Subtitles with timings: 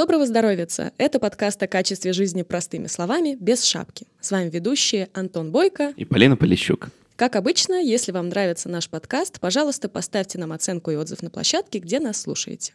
[0.00, 0.66] Доброго здоровья!
[0.96, 4.06] Это подкаст о качестве жизни простыми словами, без шапки.
[4.18, 6.88] С вами ведущие Антон Бойко и Полина Полищук.
[7.16, 11.80] Как обычно, если вам нравится наш подкаст, пожалуйста, поставьте нам оценку и отзыв на площадке,
[11.80, 12.72] где нас слушаете.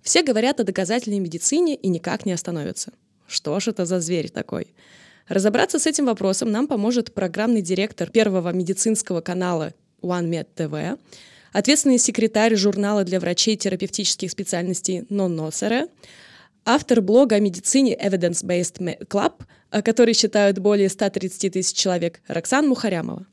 [0.00, 2.94] Все говорят о доказательной медицине и никак не остановятся.
[3.26, 4.68] Что ж это за зверь такой?
[5.28, 10.98] Разобраться с этим вопросом нам поможет программный директор первого медицинского канала OneMed TV,
[11.54, 15.86] ответственный секретарь журнала для врачей терапевтических специальностей «Нон-Носере»,
[16.64, 19.34] автор блога о медицине Evidence Based Club,
[19.70, 23.26] который считают более 130 тысяч человек, Роксан Мухарямова.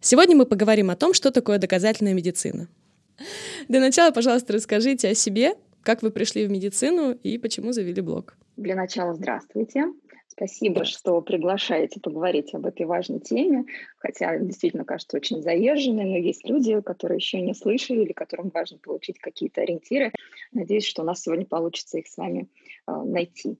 [0.00, 2.68] Сегодня мы поговорим о том, что такое доказательная медицина.
[3.68, 8.36] Для начала, пожалуйста, расскажите о себе, как вы пришли в медицину и почему завели блог.
[8.56, 9.84] Для начала здравствуйте.
[10.32, 13.66] Спасибо, что приглашаете поговорить об этой важной теме,
[13.98, 18.78] хотя действительно кажется очень заезженной, но есть люди, которые еще не слышали или которым важно
[18.78, 20.10] получить какие-то ориентиры.
[20.52, 22.48] Надеюсь, что у нас сегодня получится их с вами
[22.88, 23.58] э, найти.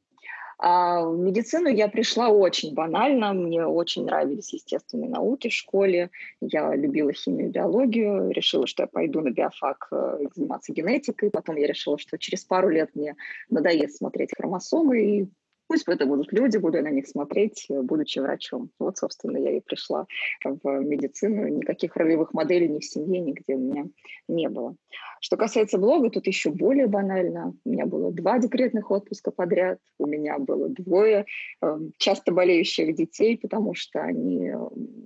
[0.58, 3.34] А в медицину я пришла очень банально.
[3.34, 6.10] Мне очень нравились естественные науки в школе.
[6.40, 8.30] Я любила химию и биологию.
[8.30, 11.30] Решила, что я пойду на биофак э, заниматься генетикой.
[11.30, 13.16] Потом я решила, что через пару лет мне
[13.50, 15.02] надоест смотреть хромосомы.
[15.02, 15.28] И
[15.72, 18.68] Пусть это будут люди, буду я на них смотреть, э, будучи врачом.
[18.78, 20.06] Вот, собственно, я и пришла
[20.44, 21.48] в медицину.
[21.48, 23.86] Никаких ролевых моделей ни в семье, нигде у меня
[24.28, 24.76] не было.
[25.22, 27.54] Что касается блога, тут еще более банально.
[27.64, 31.24] У меня было два декретных отпуска подряд, у меня было двое
[31.62, 34.58] э, часто болеющих детей, потому что они, э,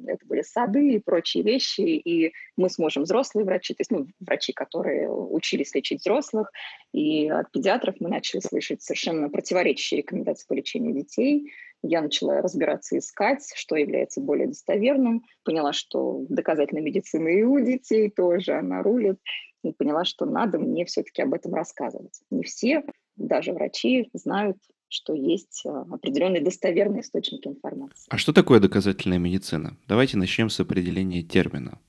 [0.07, 4.53] это были сады и прочие вещи, и мы сможем взрослые врачи, то есть ну, врачи,
[4.53, 6.51] которые учились лечить взрослых,
[6.93, 11.53] и от педиатров мы начали слышать совершенно противоречащие рекомендации по лечению детей.
[11.83, 15.25] Я начала разбираться, искать, что является более достоверным.
[15.45, 19.19] Поняла, что доказательная медицина и у детей тоже, она рулит.
[19.63, 22.21] И поняла, что надо мне все-таки об этом рассказывать.
[22.31, 22.85] Не все,
[23.17, 24.59] даже врачи, знают,
[24.89, 28.07] что есть а, определенные достоверные источники информации.
[28.09, 29.77] А что такое доказательная медицина?
[29.89, 31.81] Давайте начнем с определения термина.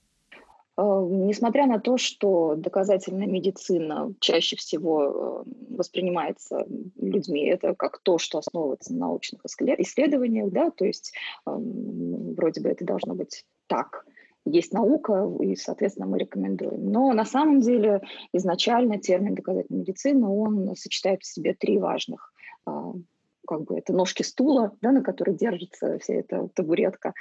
[1.08, 6.66] Э, несмотря на то, что доказательная медицина чаще всего э, воспринимается
[6.98, 11.14] людьми, это как то, что основывается на научных исследованиях, да, то есть
[11.46, 14.06] эм, вроде бы это должно быть так.
[14.46, 16.90] Есть наука, и, соответственно, мы рекомендуем.
[16.90, 18.02] Но на самом деле
[18.32, 22.34] изначально термин доказательной медицины, он сочетает в себе три важных
[22.66, 22.94] а,
[23.48, 27.14] как бы это ножки стула, да, на которой держится вся эта табуретка.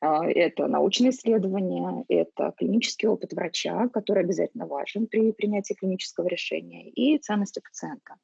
[0.00, 6.88] А, это научные исследования, это клинический опыт врача, который обязательно важен при принятии клинического решения,
[6.90, 8.14] и ценности пациента.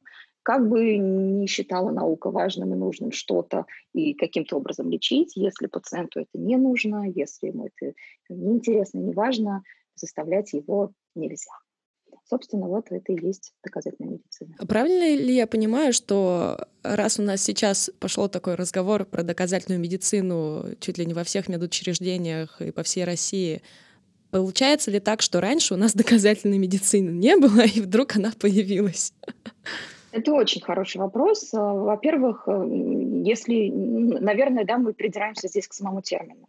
[0.42, 6.20] Как бы ни считала наука важным и нужным что-то и каким-то образом лечить, если пациенту
[6.20, 7.94] это не нужно, если ему это
[8.30, 9.62] неинтересно, не важно,
[9.94, 11.52] заставлять его нельзя.
[12.30, 14.54] Собственно, вот это и есть доказательная медицина.
[14.68, 20.64] Правильно ли я понимаю, что раз у нас сейчас пошел такой разговор про доказательную медицину
[20.78, 23.62] чуть ли не во всех медучреждениях и по всей России,
[24.30, 29.12] получается ли так, что раньше у нас доказательной медицины не было, и вдруг она появилась?
[30.12, 31.52] Это очень хороший вопрос.
[31.52, 32.64] А, во-первых, э,
[33.24, 36.46] если, наверное, да, мы придираемся здесь к самому термину.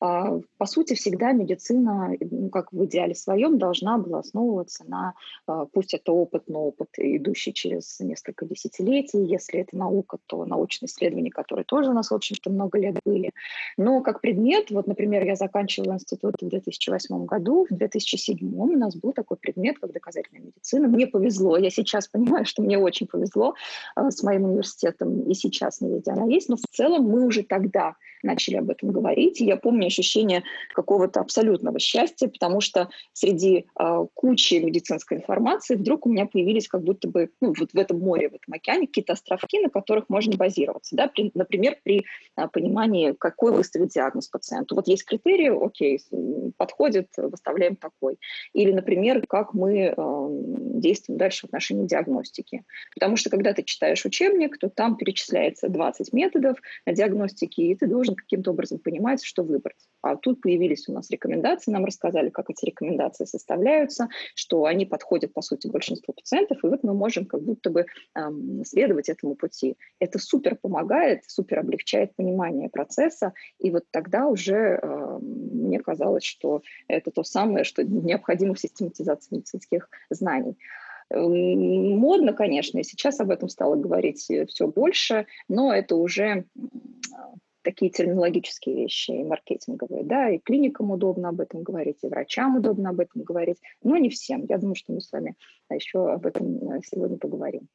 [0.00, 5.14] А, по сути, всегда медицина, ну, как в идеале своем, должна была основываться на,
[5.46, 9.24] а, пусть это опыт, но опыт, идущий через несколько десятилетий.
[9.24, 13.32] Если это наука, то научные исследования, которые тоже у нас, в общем-то, много лет были.
[13.76, 18.96] Но как предмет, вот, например, я заканчивала институт в 2008 году, в 2007 у нас
[18.96, 20.88] был такой предмет, как доказательная медицина.
[20.88, 23.54] Мне повезло, я сейчас понимаю, что мне очень повезло
[23.94, 27.42] а, с моим университетом, и сейчас не везде она есть, но в целом мы уже
[27.42, 30.42] тогда начали об этом говорить, и я помню ощущение
[30.74, 36.82] какого-то абсолютного счастья, потому что среди э, кучи медицинской информации вдруг у меня появились как
[36.82, 40.36] будто бы ну, вот в этом море, в этом океане какие-то островки, на которых можно
[40.36, 40.96] базироваться.
[40.96, 41.08] Да?
[41.08, 42.04] При, например, при
[42.36, 44.74] э, понимании, какой выставить диагноз пациенту.
[44.74, 46.00] Вот есть критерии, окей,
[46.56, 48.18] подходит, выставляем такой.
[48.52, 50.28] Или, например, как мы э,
[50.84, 52.64] действуем дальше в отношении диагностики.
[52.94, 58.13] Потому что когда ты читаешь учебник, то там перечисляется 20 методов диагностики, и ты должен
[58.14, 59.76] каким-то образом понимать, что выбрать.
[60.02, 65.32] А тут появились у нас рекомендации, нам рассказали, как эти рекомендации составляются, что они подходят,
[65.32, 69.76] по сути, большинству пациентов, и вот мы можем как будто бы эм, следовать этому пути.
[69.98, 76.62] Это супер помогает, супер облегчает понимание процесса, и вот тогда уже э, мне казалось, что
[76.88, 80.56] это то самое, что необходимо в систематизации медицинских знаний.
[81.10, 86.44] Модно, конечно, и сейчас об этом стало говорить э, все больше, но это уже
[87.64, 92.90] такие терминологические вещи и маркетинговые, да, и клиникам удобно об этом говорить, и врачам удобно
[92.90, 94.44] об этом говорить, но не всем.
[94.48, 95.34] Я думаю, что мы с вами
[95.70, 97.68] еще об этом э, сегодня поговорим.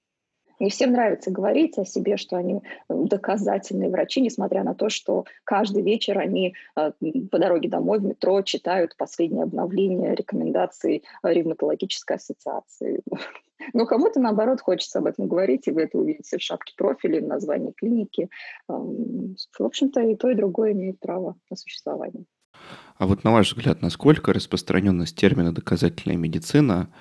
[0.59, 2.59] Не всем нравится говорить о себе, что они э,
[2.89, 6.91] доказательные врачи, несмотря на то, что каждый вечер они э,
[7.31, 13.01] по дороге домой в метро читают последние обновления рекомендаций ревматологической ассоциации.
[13.73, 17.27] Но кому-то, наоборот, хочется об этом говорить, и вы это увидите в шапке профиля, в
[17.27, 18.29] названии клиники.
[18.67, 22.25] В общем-то, и то, и другое имеет право на существование.
[22.97, 26.93] А вот на ваш взгляд, насколько распространенность термина «доказательная медицина»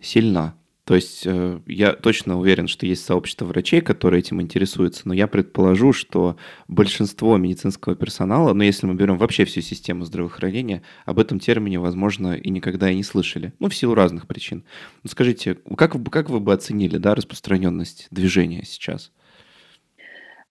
[0.00, 0.54] сильна?
[0.84, 5.28] То есть э, я точно уверен, что есть сообщество врачей, которые этим интересуются, но я
[5.28, 6.36] предположу, что
[6.66, 12.34] большинство медицинского персонала, ну если мы берем вообще всю систему здравоохранения, об этом термине, возможно,
[12.34, 13.52] и никогда и не слышали.
[13.60, 14.64] Ну, в силу разных причин.
[15.04, 19.12] Ну, скажите, как, как вы бы оценили да, распространенность движения сейчас?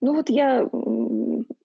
[0.02, 0.68] Ну вот я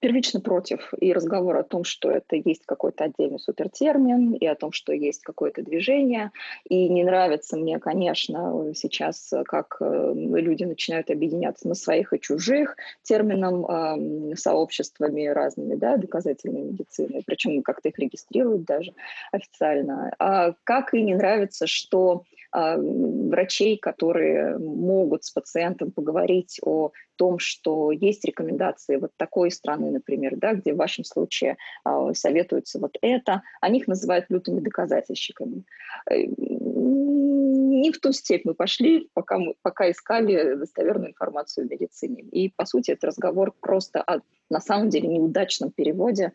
[0.06, 4.70] первично против и разговор о том, что это есть какой-то отдельный супертермин, и о том,
[4.70, 6.30] что есть какое-то движение.
[6.68, 12.76] И не нравится мне, конечно, сейчас, как э, люди начинают объединяться на своих и чужих
[13.02, 18.92] термином, э, сообществами разными, да, доказательной медицины, причем как-то их регистрируют даже
[19.32, 20.14] официально.
[20.20, 27.90] А как и не нравится, что врачей, которые могут с пациентом поговорить о том, что
[27.90, 33.42] есть рекомендации вот такой страны, например, да, где в вашем случае э, советуется вот это,
[33.60, 35.64] они их называют лютыми доказательщиками.
[36.10, 42.22] Э, не в ту степь мы пошли, пока, мы, пока искали достоверную информацию в медицине.
[42.22, 44.20] И, по сути, это разговор просто о,
[44.50, 46.32] на самом деле, неудачном переводе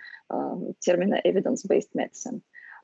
[0.80, 2.42] термина evidence-based medicine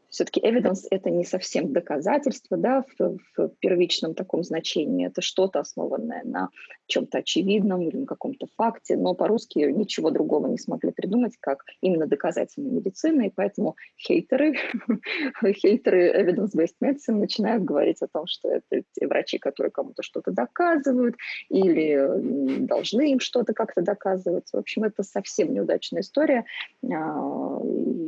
[0.09, 5.07] все-таки evidence— это не совсем доказательство да, в, в первичном таком значении.
[5.07, 6.49] Это что-то основанное на
[6.87, 12.07] чем-то очевидном или на каком-то факте, но по-русски ничего другого не смогли придумать, как именно
[12.07, 14.55] доказательная медицина, и поэтому хейтеры,
[15.53, 21.15] хейтеры evidence-based medicine начинают говорить о том, что это те врачи, которые кому-то что-то доказывают
[21.49, 24.49] или должны им что-то как-то доказывать.
[24.51, 26.45] В общем, это совсем неудачная история.
[26.83, 28.06] А, и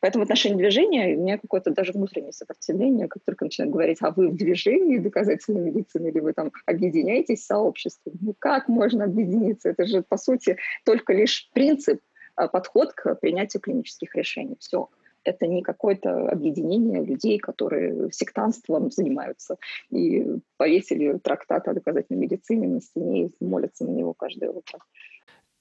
[0.00, 4.10] поэтому в отношении движения у меня какое-то даже внутреннее сопротивление, как только начинают говорить, а
[4.10, 8.12] вы в движении доказательной медицины, или вы там объединяетесь в сообществе.
[8.20, 9.70] Ну как можно объединиться?
[9.70, 12.00] Это же, по сути, только лишь принцип,
[12.34, 14.56] а, подход к принятию клинических решений.
[14.60, 14.88] Все.
[15.24, 19.56] Это не какое-то объединение людей, которые сектанством занимаются
[19.90, 20.24] и
[20.56, 24.78] повесили трактат о доказательной медицине на стене и молятся на него каждое утро.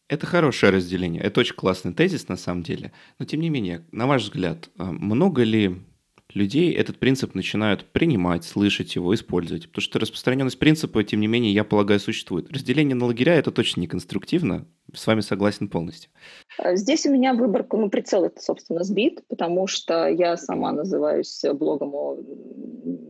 [0.08, 1.22] Это хорошее разделение.
[1.22, 2.94] Это очень классный тезис на самом деле.
[3.20, 5.82] Но тем не менее, на ваш взгляд, а, много ли
[6.34, 9.68] людей этот принцип начинают принимать, слышать его, использовать?
[9.68, 12.52] Потому что распространенность принципа, тем не менее, я полагаю, существует.
[12.52, 14.66] Разделение на лагеря– это точно не конструктивно.
[14.94, 16.10] С вами согласен полностью.
[16.60, 21.44] Э, здесь у меня выбор, ну, прицел это, собственно, сбит, потому что я сама называюсь
[21.54, 22.18] блогом о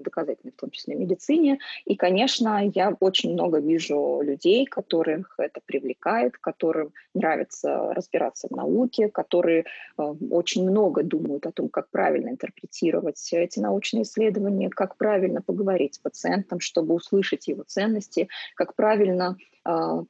[0.04, 1.60] доказательной, в том числе, медицине.
[1.86, 9.10] И, конечно, я очень много вижу людей, которых это привлекает, которым нравится разбираться в науке,
[9.10, 9.66] которые
[9.98, 13.07] э, очень много думают о том, как правильно интерпретировать
[13.44, 19.38] эти научные исследования, как правильно поговорить с пациентом, чтобы услышать его ценности, как правильно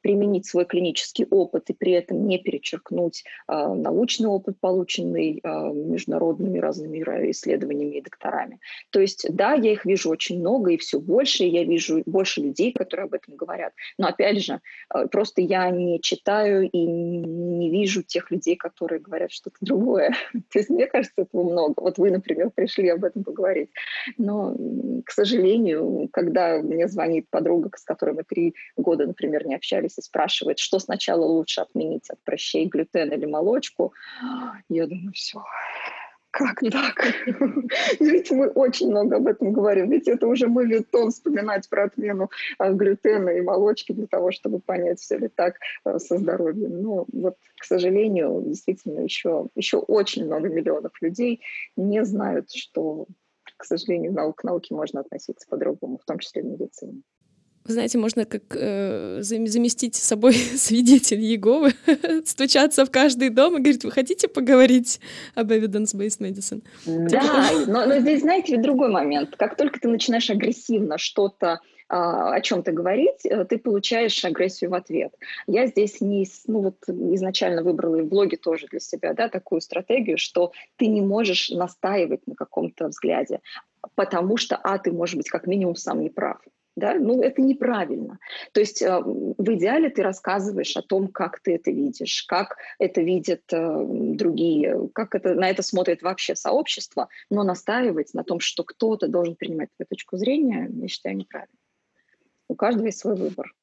[0.02, 6.58] применить свой клинический опыт и при этом не перечеркнуть а, научный опыт, полученный а, международными
[6.58, 6.98] разными
[7.30, 8.60] исследованиями и докторами.
[8.90, 12.72] То есть, да, я их вижу очень много и все больше, я вижу больше людей,
[12.72, 13.72] которые об этом говорят.
[13.98, 14.60] Но опять же,
[15.10, 20.14] просто я не читаю и не вижу тех людей, которые говорят что-то другое.
[20.32, 21.74] То есть, мне кажется, этого много.
[21.78, 23.70] Вот вы, например, пришли об этом поговорить.
[24.16, 24.54] Но,
[25.04, 30.02] к сожалению, когда мне звонит подруга, с которой мы три года, например, не общались и
[30.02, 33.94] спрашивает, что сначала лучше отменить от прыщей, глютен или молочку,
[34.68, 35.42] я думаю, все,
[36.30, 37.04] как так?
[38.00, 39.90] Ведь мы очень много об этом говорим.
[39.90, 44.60] Ведь это уже мы витон вспоминать про отмену а, глютена и молочки для того, чтобы
[44.60, 46.82] понять, все ли так а, со здоровьем.
[46.82, 51.40] Но вот, к сожалению, действительно еще, еще очень много миллионов людей
[51.76, 53.06] не знают, что,
[53.56, 57.02] к сожалению, к науке можно относиться по-другому, в том числе в медицине.
[57.68, 61.72] Вы знаете, можно как э, заместить собой свидетель Еговы,
[62.24, 65.00] стучаться в каждый дом и говорить, вы хотите поговорить
[65.34, 66.62] об evidence-based medicine?
[66.86, 69.36] Да, но, но здесь, знаете, другой момент.
[69.36, 71.60] Как только ты начинаешь агрессивно что-то
[71.90, 75.12] а, о чем-то говорить, э, ты получаешь агрессию в ответ.
[75.46, 79.60] Я здесь не, ну вот изначально выбрала и в блоге тоже для себя, да, такую
[79.60, 83.40] стратегию, что ты не можешь настаивать на каком-то взгляде,
[83.94, 86.38] потому что, а, ты, может быть, как минимум сам не прав
[86.78, 88.18] да, ну это неправильно.
[88.52, 93.00] То есть э, в идеале ты рассказываешь о том, как ты это видишь, как это
[93.02, 98.64] видят э, другие, как это, на это смотрит вообще сообщество, но настаивать на том, что
[98.64, 101.58] кто-то должен принимать твою точку зрения, я считаю неправильно.
[102.48, 103.54] У каждого есть свой выбор.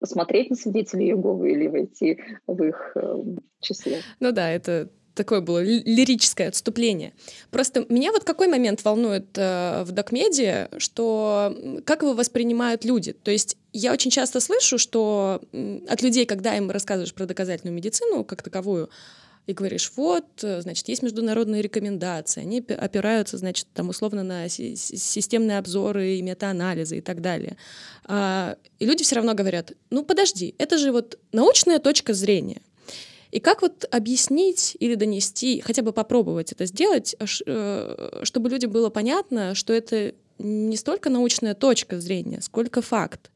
[0.00, 3.16] посмотреть на свидетелей Иеговы или войти в их э,
[3.60, 3.92] число.
[4.20, 7.12] Ну да, это такое было лирическое отступление.
[7.50, 13.12] Просто меня вот какой момент волнует э, в докмедиа, что как его воспринимают люди.
[13.12, 15.42] То есть я очень часто слышу, что
[15.88, 18.90] от людей, когда им рассказываешь про доказательную медицину как таковую,
[19.46, 25.58] и говоришь, вот, э, значит, есть международные рекомендации, они опираются, значит, там условно на системные
[25.58, 27.56] обзоры и метаанализы и так далее.
[28.04, 32.62] А, и люди все равно говорят, ну подожди, это же вот научная точка зрения.
[33.34, 38.90] И как вот объяснить или донести, хотя бы попробовать это сделать, э, чтобы людям было
[38.90, 43.32] понятно, что это не столько научная точка зрения, сколько факт.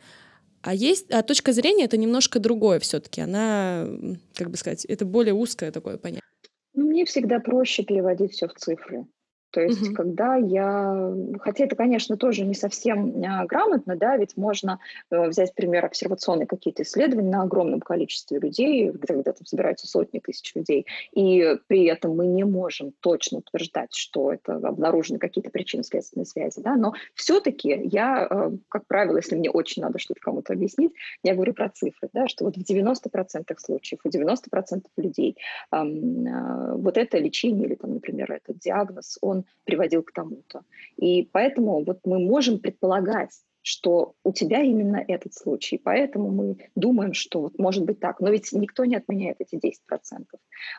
[0.62, 3.22] А есть, а точка зрения это немножко другое все-таки.
[3.22, 3.88] Она,
[4.34, 6.22] как бы сказать, это более узкое такое понятие.
[6.74, 9.04] Мне всегда проще переводить все в цифры.
[9.50, 9.94] То есть, угу.
[9.94, 14.78] когда я, хотя это, конечно, тоже не совсем а, грамотно, да, ведь можно
[15.10, 20.54] э, взять пример обсервационные какие-то исследования на огромном количестве людей, где там собираются сотни тысяч
[20.54, 26.60] людей, и при этом мы не можем точно утверждать, что это обнаружены какие-то причинно-следственные связи,
[26.60, 31.34] да, но все-таки я, э, как правило, если мне очень надо что-то кому-то объяснить, я
[31.34, 35.36] говорю про цифры, да, что вот в 90% случаев, у 90% людей
[35.72, 35.78] э,
[36.74, 40.62] вот это лечение или, там, например, этот диагноз, он он приводил к тому-то.
[40.96, 43.30] И поэтому вот мы можем предполагать,
[43.68, 45.78] что у тебя именно этот случай.
[45.78, 48.18] Поэтому мы думаем, что вот может быть так.
[48.18, 49.72] Но ведь никто не отменяет эти 10%.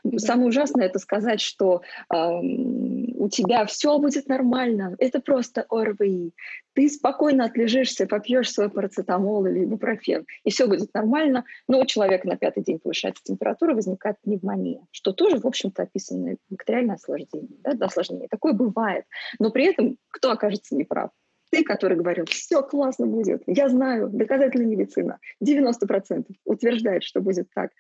[0.04, 0.18] Да.
[0.18, 4.96] Самое ужасное это сказать, что эм, у тебя все будет нормально.
[4.98, 6.34] Это просто ОРВИ.
[6.74, 11.44] Ты спокойно отлежишься, попьешь свой парацетамол или ибупрофен, и все будет нормально.
[11.68, 16.38] Но у человека на пятый день повышается температура, возникает пневмония, что тоже, в общем-то, описано
[16.50, 17.60] бактериальное осложнение.
[17.62, 18.30] Да, осложнение.
[18.30, 19.06] Такое бывает.
[19.38, 21.12] Но при этом кто окажется неправ?
[21.52, 27.72] Ты, который говорил, все классно будет, я знаю, доказательная медицина, 90% утверждает, что будет так.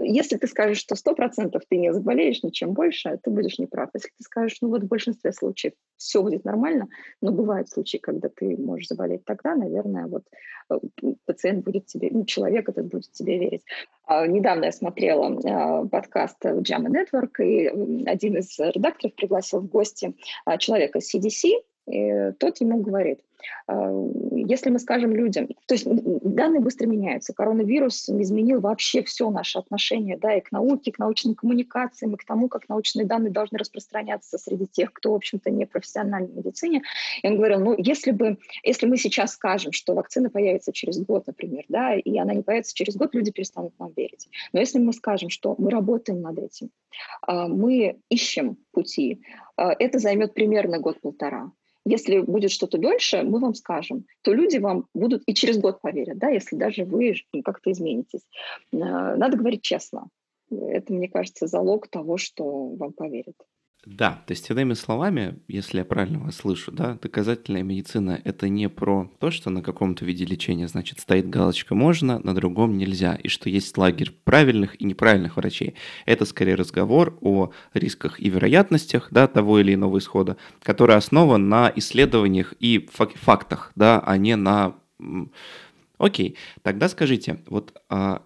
[0.00, 3.90] Если ты скажешь, что 100% ты не заболеешь ничем больше, ты будешь неправ.
[3.94, 6.88] Если ты скажешь, ну вот в большинстве случаев все будет нормально,
[7.20, 10.24] но бывают случаи, когда ты можешь заболеть, тогда, наверное, вот
[10.70, 10.78] э,
[11.26, 13.62] пациент будет тебе, ну, человек этот будет тебе верить.
[14.04, 17.68] А, недавно я смотрела а, подкаст Jama Network, и
[18.06, 20.14] один из редакторов пригласил в гости
[20.44, 23.31] а, человека CDC, и тот ему говорит, «А,
[23.68, 30.16] если мы скажем людям, то есть данные быстро меняются, коронавирус изменил вообще все наше отношение,
[30.16, 34.38] да, и к науке, к научным коммуникациям, и к тому, как научные данные должны распространяться
[34.38, 36.82] среди тех, кто, в общем-то, не профессиональный в медицине.
[37.22, 41.26] И он говорил, ну, если бы, если мы сейчас скажем, что вакцина появится через год,
[41.26, 44.28] например, да, и она не появится через год, люди перестанут нам верить.
[44.52, 46.70] Но если мы скажем, что мы работаем над этим,
[47.22, 49.22] а, мы ищем пути,
[49.56, 51.52] а, это займет примерно год-полтора.
[51.84, 56.18] Если будет что-то дольше, мы вам скажем, то люди вам будут и через год поверят,
[56.18, 58.22] да, если даже вы как-то изменитесь.
[58.72, 58.76] Э,
[59.16, 60.08] надо говорить честно.
[60.50, 63.36] Это, мне кажется, залог того, что вам поверят.
[63.84, 68.68] Да, то есть иными словами, если я правильно вас слышу, да, доказательная медицина— это не
[68.68, 73.26] про то, что на каком-то виде лечения, значит, стоит галочка «можно», на другом «нельзя», и
[73.26, 75.74] что есть лагерь правильных и неправильных врачей.
[76.06, 81.72] Это скорее разговор о рисках и вероятностях, да, того или иного исхода, который основан на
[81.74, 84.76] исследованиях и фактах, да, а не на
[85.98, 88.22] Окей, тогда скажите, вот а,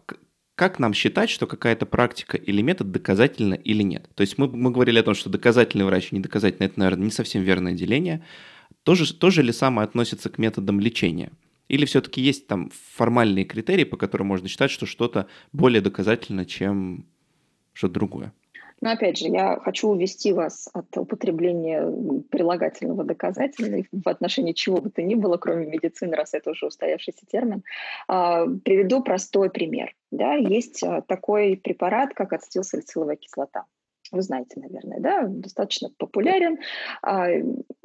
[0.57, 4.09] как нам считать, что какая-то практика или метод доказательна или нет?
[4.15, 7.11] То есть мы, мы говорили о том, что доказательный врач и недоказательный– это, наверное, не
[7.11, 8.25] совсем верное деление.
[8.83, 11.31] Тоже, тоже ли самое относится к методам лечения?
[11.69, 17.05] Или все-таки есть там формальные критерии, по которым можно считать, что что-то более доказательно, чем
[17.75, 18.33] что-то другое?
[18.83, 21.91] Но опять же, я хочу увести вас от употребления
[22.31, 27.25] прилагательного доказательного в отношении чего бы то ни было, кроме медицины, раз это уже устоявшийся
[27.27, 27.63] термин.
[28.07, 29.95] А, приведу простой пример.
[30.11, 33.65] Да, есть а, такой препарат, как ацетилсалициловая кислота.
[34.13, 36.59] Вы знаете, наверное, да, достаточно популярен.
[37.03, 37.29] А,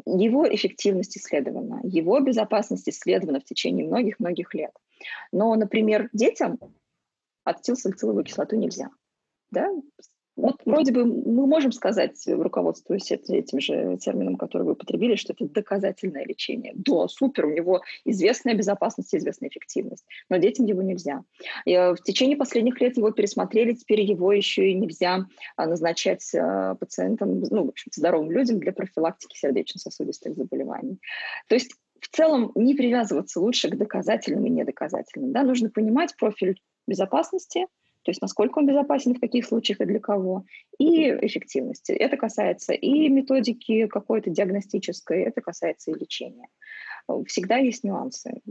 [0.06, 4.72] его эффективность исследована, его безопасность исследована в течение многих-многих лет.
[5.32, 6.60] Но, например, детям
[7.46, 8.90] ацетилсалициловую кислоту нельзя.
[9.52, 9.70] Да?
[10.42, 15.48] Вот вроде бы мы можем сказать, руководствуясь этим же термином, который вы употребили, что это
[15.48, 16.74] доказательное лечение.
[16.76, 21.24] Да, супер, у него известная безопасность известная эффективность, но детям его нельзя.
[21.66, 26.28] И э, в течение последних лет его пересмотрели, теперь его еще и нельзя а, назначать
[26.34, 30.98] э, пациентам, ну, в общем здоровым людям для профилактики сердечно-сосудистых заболеваний.
[31.50, 35.34] То есть в целом не привязываться лучше к доказательным и недоказательным.
[35.34, 35.44] Да?
[35.44, 37.68] Нужно понимать профиль безопасности–
[38.04, 40.46] то есть насколько он безопасен, в каких случаях и для кого,
[40.78, 41.92] и эффективности.
[41.92, 46.48] Это касается и методики какой-то диагностической, это касается и лечения.
[47.28, 48.42] Всегда есть нюансы.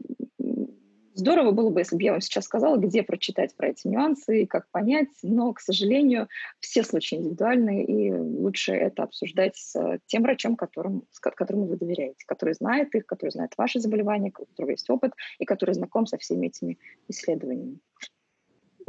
[1.14, 4.46] Здорово было бы, если бы я вам сейчас сказала, где прочитать про эти нюансы и
[4.46, 6.28] как понять, но, к сожалению,
[6.60, 12.54] все случаи индивидуальные, и лучше это обсуждать с тем врачом, которым, которому вы доверяете, который
[12.54, 16.46] знает их, который знает ваши заболевания, у которого есть опыт и который знаком со всеми
[16.46, 16.78] этими
[17.08, 17.80] исследованиями.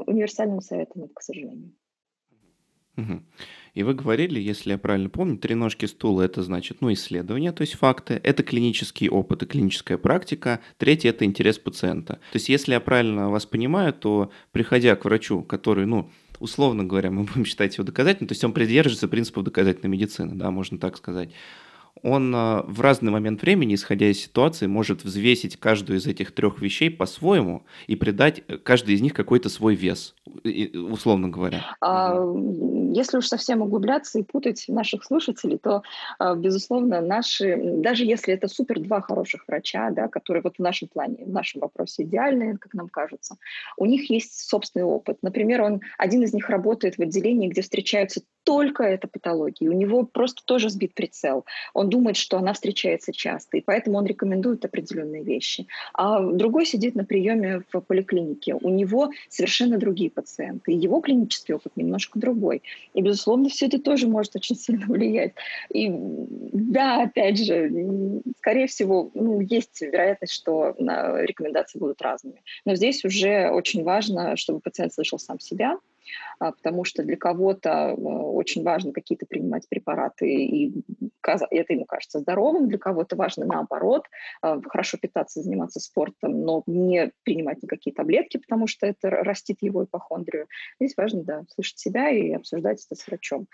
[0.06, 1.74] Универсального совета нет, к сожалению.
[3.74, 7.62] И вы говорили, если я правильно помню, три ножки стула это значит, ну, исследования, то
[7.62, 12.16] есть факты, это клинический опыт и клиническая практика, третье это интерес пациента.
[12.16, 17.12] То есть, если я правильно вас понимаю, то приходя к врачу, который, ну, условно говоря,
[17.12, 20.98] мы будем считать его доказательным, то есть он придерживается принципов доказательной медицины, да, можно так
[20.98, 21.32] сказать
[22.04, 26.62] он а, в разный момент времени, исходя из ситуации, может взвесить каждую из этих трех
[26.62, 30.16] вещей по-своему и придать э, каждой из них какой-то свой вес,
[30.74, 31.76] условно говоря.
[31.82, 32.16] А,
[32.94, 35.84] если уж совсем углубляться и путать наших слушателей, то,
[36.20, 40.88] а, безусловно, наши, даже если это супер два хороших врача, да, которые вот в нашем
[40.88, 43.38] плане, в нашем вопросе идеальные, как нам кажется,
[43.78, 45.20] у них есть собственный опыт.
[45.22, 49.70] Например, он, один из них работает в отделении, где встречаются только эта патология.
[49.70, 51.46] У него просто тоже сбит прицел.
[51.74, 55.68] Он думает, что она встречается часто, и поэтому он рекомендует определенные вещи.
[55.94, 58.56] А другой сидит на приеме в поликлинике.
[58.56, 60.72] У него совершенно другие пациенты.
[60.72, 62.64] Его клинический опыт немножко другой.
[62.94, 65.34] И, безусловно, все это тоже может очень сильно влиять.
[65.74, 72.42] И да, опять же, скорее всего, ну, есть вероятность, что рекомендации будут разными.
[72.66, 75.91] Но здесь уже очень важно, чтобы пациент слышал сам себя, а,
[76.40, 80.74] потому что для кого-то э, очень важно какие-то принимать препараты, и
[81.22, 84.06] это ему кажется здоровым, для кого-то важно наоборот,
[84.42, 89.84] а, хорошо питаться, заниматься спортом, но не принимать никакие таблетки, потому что это растит его
[89.84, 90.48] ипохондрию.
[90.80, 93.48] Здесь важно, да, слышать себя и обсуждать это с врачом.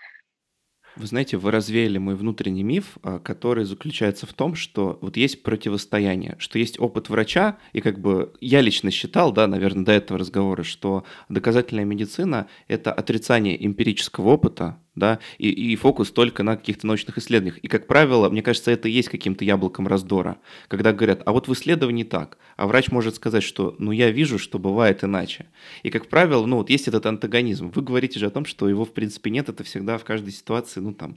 [0.96, 5.42] Вы знаете, вы развеяли мой внутренний миф, а, который заключается в том, что вот есть
[5.42, 10.18] противостояние, что есть опыт врача, и как бы я лично считал, да, наверное, до этого
[10.18, 16.86] разговора, что доказательная медицина— это отрицание эмпирического опыта, да, и, и фокус только на каких-то
[16.86, 17.58] научных исследованиях.
[17.58, 21.48] И, как правило, мне кажется, это и есть каким-то яблоком раздора, когда говорят, а вот
[21.48, 25.46] в исследовании так, а врач может сказать, что, ну, я вижу, что бывает иначе.
[25.82, 27.70] И, как правило, ну, вот есть этот антагонизм.
[27.74, 30.80] Вы говорите же о том, что его, в принципе, нет, это всегда в каждой ситуации,
[30.80, 31.16] ну, там,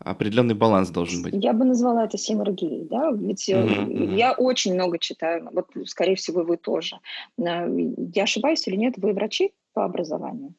[0.00, 1.34] определенный баланс должен быть.
[1.34, 4.16] Я бы назвала это синергией, да, ведь mm-hmm.
[4.16, 6.96] я очень много читаю, вот, скорее всего, вы тоже.
[7.38, 7.68] Э,
[8.14, 10.54] я ошибаюсь или нет, вы врачи по образованию?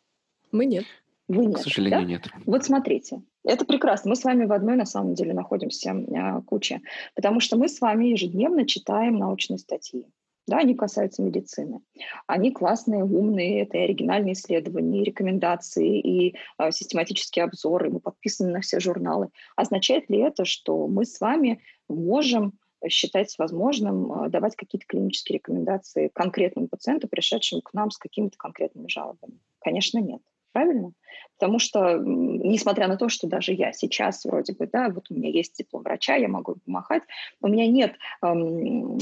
[0.52, 0.86] Мы нет.
[1.32, 1.60] Вы нет.
[1.60, 2.06] К сожалению, да?
[2.06, 2.30] нет.
[2.46, 4.10] Вот смотрите, это прекрасно.
[4.10, 6.82] Мы с вами в одной, на самом деле, находимся а, куче,
[7.16, 10.06] потому что мы с вами ежедневно читаем научные статьи.
[10.48, 11.82] Да, они касаются медицины.
[12.28, 18.52] Они классные, умные, это и оригинальные исследования, и рекомендации, и э, систематические обзоры, мы подписаны
[18.52, 19.30] на все журналы.
[19.56, 22.54] Означает ли это, что мы с вами можем
[22.90, 28.88] считать возможным э, давать какие-то клинические рекомендации конкретному пациенту, пришедшему к нам с какими-то конкретными
[28.90, 29.40] жалобами?
[29.60, 30.22] Конечно, нет.
[30.54, 30.92] Правильно?
[31.38, 35.30] Потому что, несмотря на то, что даже я сейчас вроде бы, да, вот у меня
[35.30, 37.04] есть диплом врача, я могу помахать,
[37.42, 38.98] у меня нет эм,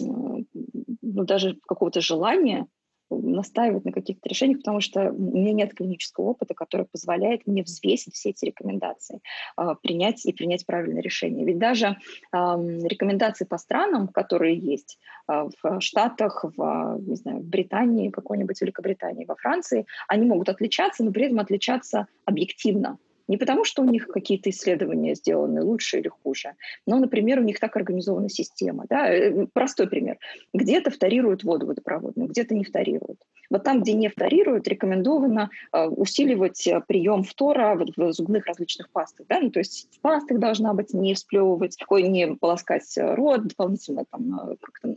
[1.01, 2.67] ну, даже какого-то желания
[3.09, 8.13] настаивать на каких-то решениях, потому что у меня нет клинического опыта, который позволяет мне взвесить
[8.15, 9.21] все эти рекомендации,
[9.55, 11.45] а, принять и принять правильное решение.
[11.45, 11.97] Ведь даже
[12.31, 19.25] рекомендации по странам, которые есть а, в Штатах, в, не знаю, в Британии, какой-нибудь Великобритании,
[19.25, 22.97] во Франции, они могут отличаться, но при этом отличаться объективно.
[23.29, 26.55] Не потому, что у них какие-то исследования сделаны лучше или хуже,
[26.87, 28.85] но, например, у них так организована система.
[28.89, 29.07] Да?
[29.07, 30.17] Э, простой пример.
[30.51, 33.19] Где-то вторируют воду водопроводную, где-то не вторируют.
[33.51, 39.27] Вот там, где не вторируют, рекомендовано э, усиливать э, прием фтора в зубных различных пастах.
[39.29, 39.39] Да?
[39.39, 44.57] Ну, то есть в пастах должна быть не всплевывать, ой, не полоскать рот, дополнительно там,
[44.59, 44.95] как-то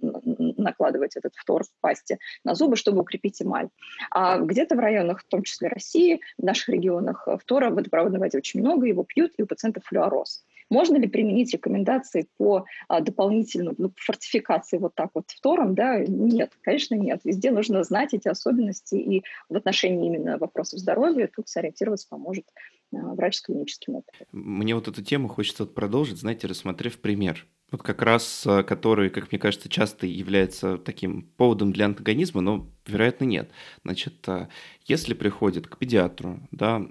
[0.57, 3.69] накладывать этот фтор в пасте на зубы, чтобы укрепить эмаль.
[4.11, 8.61] А где-то в районах, в том числе России, в наших регионах фтора водопроводного воде очень
[8.61, 10.45] много, его пьют, и у пациентов флюороз.
[10.73, 15.75] Можно ли применить рекомендации по а, дополнительной ну, фортификации вот так вот втором?
[15.75, 15.99] Да?
[15.99, 17.21] Нет, конечно, нет.
[17.25, 22.47] Везде нужно знать эти особенности, и в отношении именно вопросов здоровья тут сориентироваться поможет
[22.95, 24.27] а, врач с клиническим опытом.
[24.33, 27.47] Мне вот эту тему хочется продолжить, знаете, рассмотрев пример.
[27.71, 32.71] Вот как раз, а, который, как мне кажется, часто является таким поводом для антагонизма, но,
[32.87, 33.51] вероятно, нет.
[33.85, 34.49] Значит, а,
[34.87, 36.83] если приходит к педиатру, да,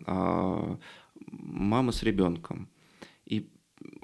[1.31, 2.69] мама с ребенком.
[3.25, 3.49] И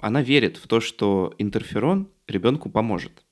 [0.00, 3.24] она верит в то, что интерферон ребенку поможет.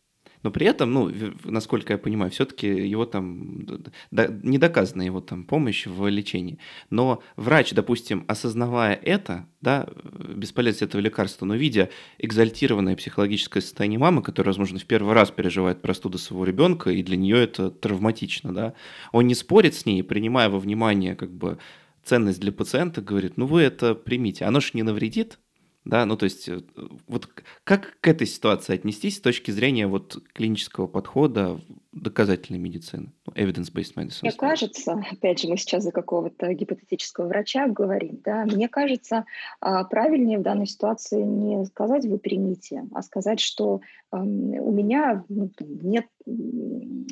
[0.47, 3.67] но при этом, ну, насколько я понимаю, все-таки его там,
[4.13, 6.61] да, не доказана его там помощь в лечении.
[6.89, 9.89] Но врач, допустим, осознавая это, да,
[10.37, 15.83] бесполезность этого лекарства, но видя экзальтированное психологическое состояние мамы, которая, возможно, в первый раз переживает
[15.83, 18.75] простуду своего ребенка, и для нее это травматично, да,
[19.11, 21.59] он не спорит с ней, принимая во внимание как бы
[22.07, 25.39] ценность для пациента, говорит, ну вы это примите, оно же не навредит,
[25.87, 26.61] да, ну то есть э,
[27.07, 27.29] вот
[27.63, 31.61] как к этой ситуации отнестись с точки зрения вот клинического подхода
[31.93, 34.19] доказательной медицины, ну, evidence-based medicine?
[34.23, 39.27] Мне кажется, опять же, мы сейчас за какого-то гипотетического врача говорим, да, мне кажется,
[39.61, 45.51] а, правильнее в данной ситуации не сказать «вы примите», а сказать, что у меня ну,
[45.61, 46.07] нет,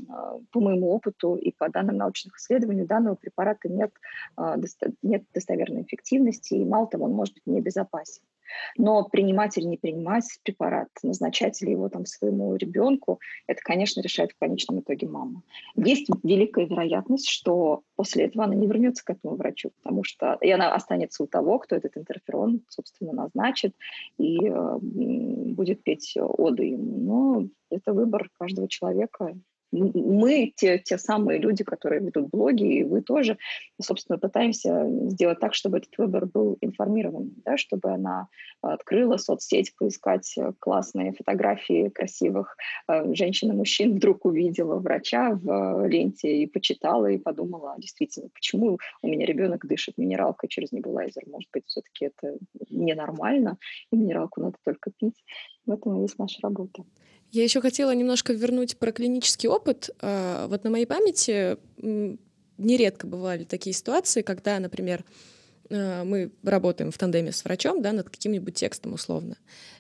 [0.09, 3.93] а, по моему опыту и по данным научных исследований, у данного препарата нет,
[4.37, 4.57] а,
[5.03, 8.23] нет достоверной эффективности, и мало того, он может быть небезопасен.
[8.77, 14.33] Но принимать или не принимать препарат, назначать ли его там своему ребенку, это, конечно, решает
[14.33, 15.43] в конечном итоге мама.
[15.77, 20.51] Есть великая вероятность, что после этого она не вернется к этому врачу, потому что и
[20.51, 23.75] она останется у того, кто этот интерферон, собственно, назначит
[24.19, 26.99] и э, будет петь оды ему.
[26.99, 29.37] Но это выбор каждого человека,
[29.75, 33.37] мы, те, те самые люди, которые ведут блоги, и вы тоже,
[33.81, 38.29] собственно, пытаемся сделать так, чтобы этот выбор был информированным, да, чтобы она
[38.61, 42.57] открыла соцсеть, поискать классные фотографии красивых
[42.89, 48.79] э, женщин и мужчин, вдруг увидела врача в ленте и почитала, и подумала, действительно, почему
[49.03, 51.25] у меня ребенок дышит минералкой через небулайзер?
[51.27, 52.39] Может быть, все-таки это
[52.71, 53.59] ненормально,
[53.91, 55.25] и минералку надо только пить.
[55.67, 56.85] В этом и есть наша работа.
[57.35, 59.91] Я еще хотела немножко вернуть про клинический опыт.
[60.01, 61.57] А, вот на моей памяти
[62.59, 65.05] нередко бывали такие ситуации, когда, например,
[65.69, 69.37] а, мы работаем в тандеме с врачом да, над каким-нибудь текстом условно.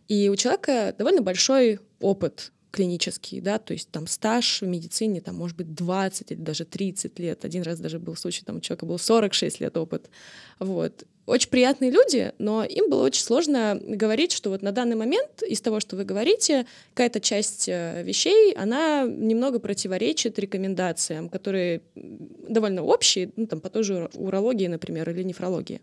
[0.09, 5.37] И у человека довольно большой опыт клинический, да, то есть там стаж в медицине, там,
[5.37, 7.45] может быть, 20 или даже 30 лет.
[7.45, 10.11] Один раз даже был случай, там у человека был 46 лет опыт.
[10.59, 15.43] Вот очень приятные люди, но им было очень сложно говорить, что вот на данный момент
[15.43, 22.83] из того, что вы говорите, какая-то часть э, вещей, она немного противоречит рекомендациям, которые довольно
[22.83, 25.81] общие, ну, там, по той же урологии, например, или нефрологии.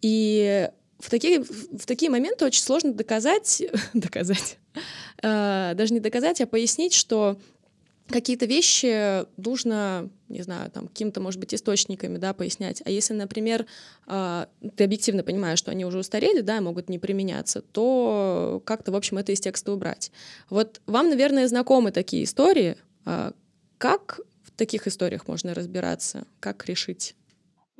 [0.00, 0.70] И
[1.04, 3.62] в такие, в такие моменты очень сложно доказать,
[3.94, 4.58] доказать,
[5.22, 7.38] э, даже не доказать, а пояснить, что
[8.08, 12.82] какие-то вещи нужно, не знаю, там, каким-то, может быть, источниками, да, пояснять.
[12.86, 13.66] А если, например,
[14.06, 18.96] э, ты объективно понимаешь, что они уже устарели, да, могут не применяться, то как-то, в
[18.96, 20.10] общем, это из текста убрать.
[20.48, 22.78] Вот вам, наверное, знакомы такие истории.
[23.04, 23.32] Э,
[23.76, 26.24] как в таких историях можно разбираться?
[26.40, 27.14] Как решить?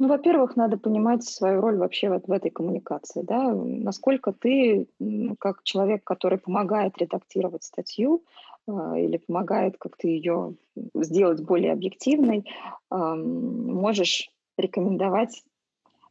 [0.05, 5.35] Ну, во-первых, надо понимать свою роль вообще вот в этой коммуникации, да, насколько ты, ну,
[5.37, 8.23] как человек, который помогает редактировать статью,
[8.69, 10.57] а, или помогает как-то ее
[10.95, 12.45] сделать более объективной,
[12.91, 15.43] можешь рекомендовать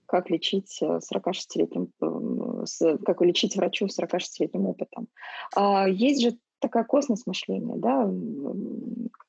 [0.08, 5.08] как лечить 46-летним, э, как лечить врачу с 46-летним опытом.
[5.56, 8.10] А, есть же такая косность мышления, да,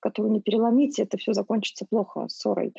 [0.00, 2.72] которую не переломить, это все закончится плохо, ссорой.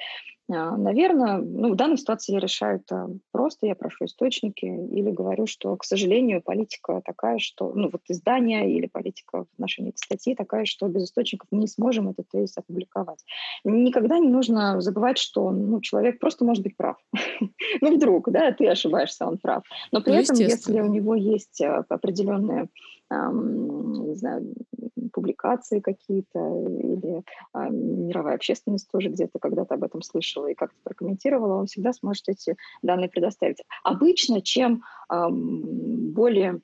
[0.48, 5.48] А, Наверное, ну, в данной ситуации я решаю это просто, я прошу источники или говорю,
[5.48, 10.36] что, к сожалению, политика такая, что, ну, вот издание или политика в отношении этой статьи
[10.36, 13.24] такая, что без источников мы не сможем этот тезис опубликовать.
[13.64, 16.98] Никогда не нужно забывать, что, ну, человек просто может быть прав.
[17.82, 19.64] ну, вдруг, да, ты ошибаешься, он прав.
[19.92, 22.68] Но при этом, если у него есть э, определенные
[23.12, 24.54] не знаю,
[25.14, 31.60] публикации какие-то или а, мировая общественность тоже где-то когда-то об этом слышала и как-то прокомментировала,
[31.60, 33.64] он всегда сможет эти данные предоставить.
[33.84, 36.62] Обычно, чем более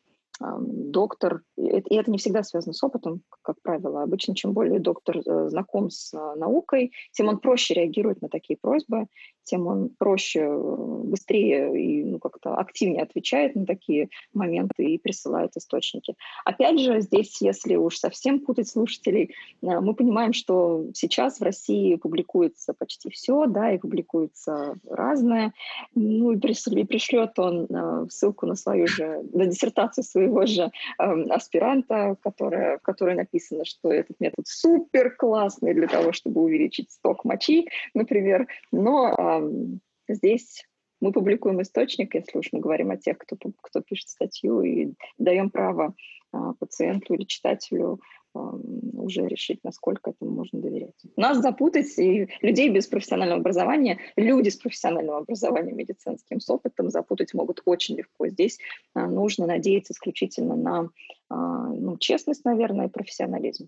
[0.91, 5.49] доктор, и это не всегда связано с опытом, как правило, обычно чем более доктор э,
[5.49, 9.08] знаком с э, наукой, тем он проще реагирует на такие просьбы,
[9.43, 15.56] тем он проще, э, быстрее и ну, как-то активнее отвечает на такие моменты и присылает
[15.56, 16.15] источники.
[16.45, 22.73] Опять же, здесь, если уж совсем путать слушателей, мы понимаем, что сейчас в России публикуется
[22.73, 25.54] почти все, да, и публикуется разное,
[25.95, 27.67] ну и пришлет он
[28.10, 33.65] ссылку на свою же, на диссертацию свою своего же э, аспиранта, которая, в которой написано,
[33.65, 38.47] что этот метод супер классный для того, чтобы увеличить сток мочи, например.
[38.71, 40.65] Но э, здесь
[41.01, 45.49] мы публикуем источник, если уж мы говорим о тех, кто, кто пишет статью, и даем
[45.49, 45.93] право
[46.33, 47.99] э, пациенту или читателю
[48.33, 50.95] уже решить, насколько этому можно доверять.
[51.15, 57.33] Нас запутать и людей без профессионального образования, люди с профессиональным образованием медицинским, с опытом запутать
[57.33, 58.27] могут очень легко.
[58.27, 58.59] Здесь
[58.93, 60.89] а, нужно надеяться исключительно на
[61.29, 63.67] а, ну, честность, наверное, и профессионализм.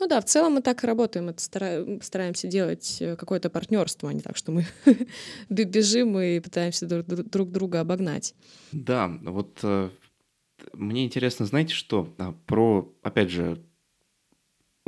[0.00, 1.28] Ну да, в целом мы так и работаем.
[1.28, 1.40] Это
[2.02, 4.64] стараемся делать э, какое-то партнерство, а не так, что мы
[5.48, 8.34] бежим и пытаемся друг друга обогнать.
[8.70, 9.90] Да, вот э,
[10.72, 13.60] мне интересно, знаете что, а, про, опять же,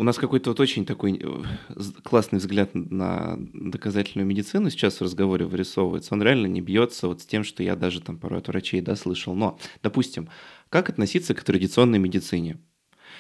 [0.00, 1.42] у нас какой-то вот очень такой э,
[2.02, 6.14] классный взгляд на доказательную медицину сейчас в разговоре вырисовывается.
[6.14, 8.96] Он реально не бьется вот с тем, что я даже там порой от врачей да,
[8.96, 9.34] слышал.
[9.34, 10.30] Но, допустим,
[10.70, 12.54] как относиться к традиционной медицине?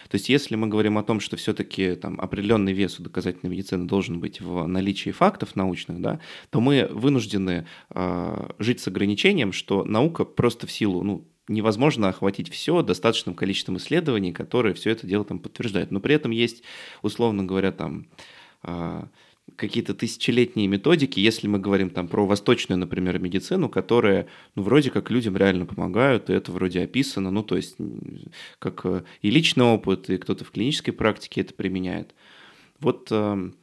[0.08, 3.86] То есть если мы говорим о том, что все-таки там определенный вес у доказательной медицины
[3.86, 9.84] должен быть в наличии фактов научных, да, то мы вынуждены э, жить с ограничением, что
[9.84, 15.24] наука просто в силу ну, невозможно охватить все достаточным количеством исследований, которые все это дело
[15.24, 15.90] там подтверждают.
[15.90, 16.62] Но при этом есть,
[17.02, 18.06] условно говоря, там
[18.62, 19.08] а,
[19.56, 25.10] какие-то тысячелетние методики, если мы говорим там про восточную, например, медицину, которая, ну, вроде как
[25.10, 27.76] людям реально помогают, и это вроде описано, ну, то есть
[28.58, 32.14] как э, и личный опыт, и кто-то в клинической практике это применяет.
[32.78, 33.54] Вот эм,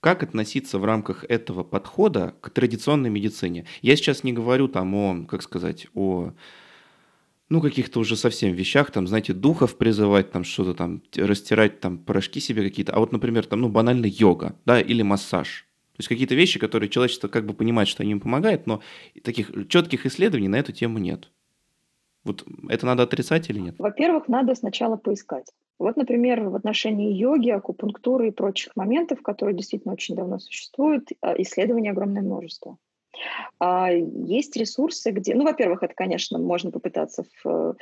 [0.00, 3.66] как относиться в рамках этого подхода к традиционной медицине?
[3.82, 6.32] Я сейчас не говорю там о, как сказать, о
[7.50, 12.40] ну, каких-то уже совсем вещах, там, знаете, духов призывать, там, что-то там, растирать, там, порошки
[12.40, 15.66] себе какие-то, а вот, например, там, ну, банально йога, да, или массаж.
[15.96, 18.80] То есть какие-то вещи, которые человечество как бы понимает, что они им помогают, но
[19.22, 21.28] таких четких исследований на эту тему нет.
[22.24, 23.74] Вот это надо отрицать или нет?
[23.78, 25.46] Во-первых, надо сначала поискать.
[25.78, 31.34] Вот, например, в отношении йоги, акупунктуры и прочих моментов, которые действительно очень давно существуют, а,
[31.42, 32.76] исследований огромное множество.
[33.58, 37.76] А есть ресурсы, где, ну, во-первых, это, конечно, можно попытаться в,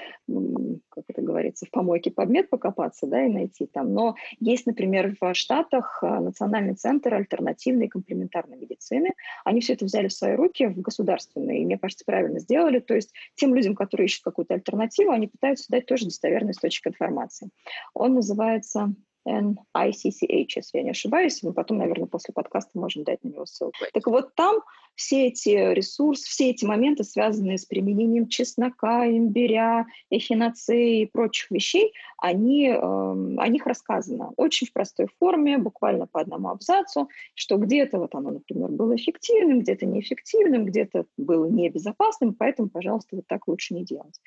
[0.89, 3.93] как это говорится, в помойке подмет покопаться, да, и найти там.
[3.93, 9.15] Но есть, например, в Штатах а, Национальный центр альтернативной и комплементарной медицины.
[9.45, 12.81] Они все это взяли в свои руки, в государственные, и, мне кажется, правильно сделали.
[12.81, 17.51] То есть тем людям, которые ищут какую-то альтернативу, они пытаются дать тоже достоверный источник информации.
[17.95, 18.95] Он называется
[19.29, 21.43] NICCH, если я не ошибаюсь.
[21.43, 23.79] Мы потом, наверное, после подкаста можем дать на него ссылку.
[23.93, 24.61] Так вот, там
[24.99, 31.93] все эти ресурсы, все эти моменты, связанные с применением чеснока, имбиря, эхиноцеи и прочих вещей,
[32.19, 37.99] они, э, о них рассказано очень в простой форме, буквально по одному абзацу, что где-то
[37.99, 43.75] вот оно, например, было эффективным, где-то неэффективным, где-то было небезопасным, поэтому, пожалуйста, вот так лучше
[43.75, 44.21] не делать.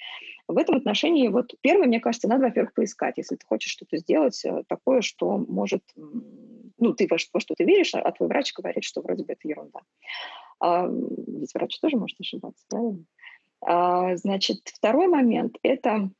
[0.47, 4.41] В этом отношении, вот первое, мне кажется, надо, во-первых, поискать, если ты хочешь что-то сделать
[4.45, 5.84] э, такое, что может,
[6.77, 9.45] ну, ты во, во что ты веришь, а твой врач говорит, что вроде бы это
[9.49, 9.81] ерунда.
[10.62, 13.04] А, ведь врач тоже может ошибаться, правильно?
[13.65, 16.12] А, значит, второй момент– это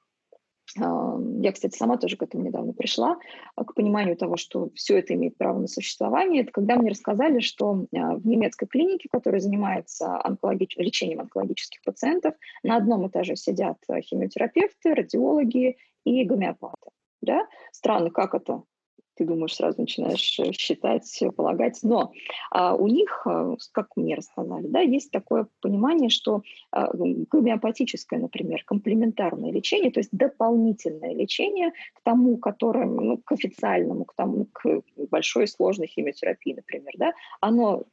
[0.80, 3.18] а, я, кстати, сама тоже к этому недавно пришла,
[3.56, 6.42] к пониманию того, что все это имеет право на существование.
[6.42, 10.76] Это когда мне рассказали, что в немецкой клинике, которая занимается онкологич...
[10.78, 16.90] лечением онкологических пациентов, на одном этаже сидят химиотерапевты, радиологи и гомеопаты.
[17.22, 17.48] Да?
[17.72, 18.64] Странно, как это?
[19.16, 21.80] Ты думаешь, сразу начинаешь э, считать, полагать.
[21.84, 22.12] Но
[22.50, 28.64] а, у них, э, как мне рассказали, да, есть такое понимание, что а, гомеопатическое, например,
[28.66, 34.82] комплементарное лечение, то есть дополнительное лечение к тому, которое, ну, к официальному, к тому, к
[35.10, 37.84] большой сложной химиотерапии, например, да, оно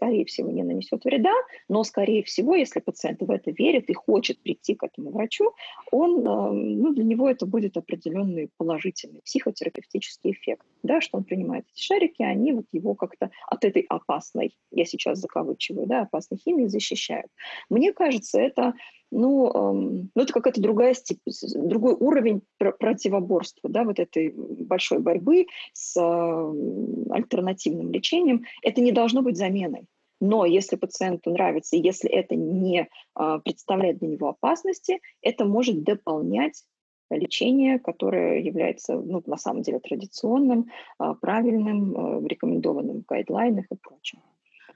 [0.00, 1.34] скорее всего, не нанесет вреда,
[1.68, 5.52] но, скорее всего, если пациент в это верит и хочет прийти к этому врачу,
[5.92, 11.64] он, э, ну, для него это будет определенный положительный психотерапевтический эффект, да, что он принимает
[11.72, 16.66] эти шарики, они вот его как-то от этой опасной, я сейчас закавычиваю, да, опасной химии
[16.66, 17.30] защищают.
[17.68, 18.74] Мне кажется, это
[19.10, 21.18] ну, эм, ну это какая-то другая степ...
[21.54, 26.52] другой уровень пр противоборства, да, вот этой большой борьбы с э,
[27.10, 28.44] альтернативным лечением.
[28.62, 29.86] Это не должно быть заменой.
[30.20, 35.82] Но если пациенту нравится, и если это не э, представляет для него опасности, это может
[35.82, 36.62] дополнять
[37.10, 44.20] лечение, которое является ну, на самом деле традиционным, э, правильным, рекомендованным в гайдлайнах и прочем.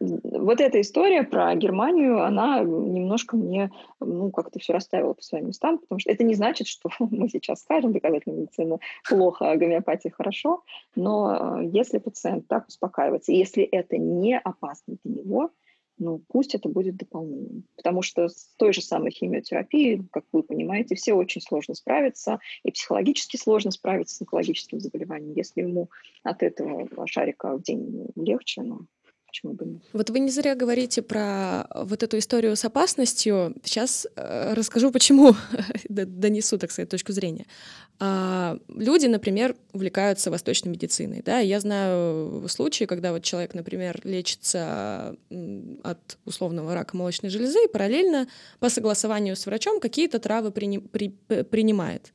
[0.00, 3.70] Вот эта история про Германию, она немножко мне,
[4.00, 7.60] ну, как-то все расставила по своим местам, потому что это не значит, что мы сейчас
[7.60, 10.62] скажем, доказательная медицина плохо, а гомеопатия хорошо,
[10.96, 15.50] но э, если пациент так успокаивается, если это не опасно для него,
[15.98, 17.64] ну, пусть это будет дополнением.
[17.76, 22.70] Потому что с той же самой химиотерапией, как вы понимаете, все очень сложно справиться, и
[22.70, 25.34] психологически сложно справиться с онкологическим заболеванием.
[25.34, 25.90] Если ему
[26.22, 28.86] от этого шарика в день легче, ну,
[29.34, 29.82] почему бы нет.
[29.92, 33.54] Вот вы не зря говорите про вот эту историю с опасностью.
[33.64, 35.34] Сейчас э, расскажу, почему
[35.88, 37.46] донесу, так сказать, точку зрения.
[37.98, 41.20] А, люди, например, увлекаются восточной медициной.
[41.24, 41.40] Да?
[41.40, 45.16] Я знаю случаи, когда вот человек, например, лечится
[45.82, 48.28] от условного рака молочной железы и параллельно
[48.60, 51.08] по согласованию с врачом какие-то травы при, при,
[51.42, 52.12] принимает.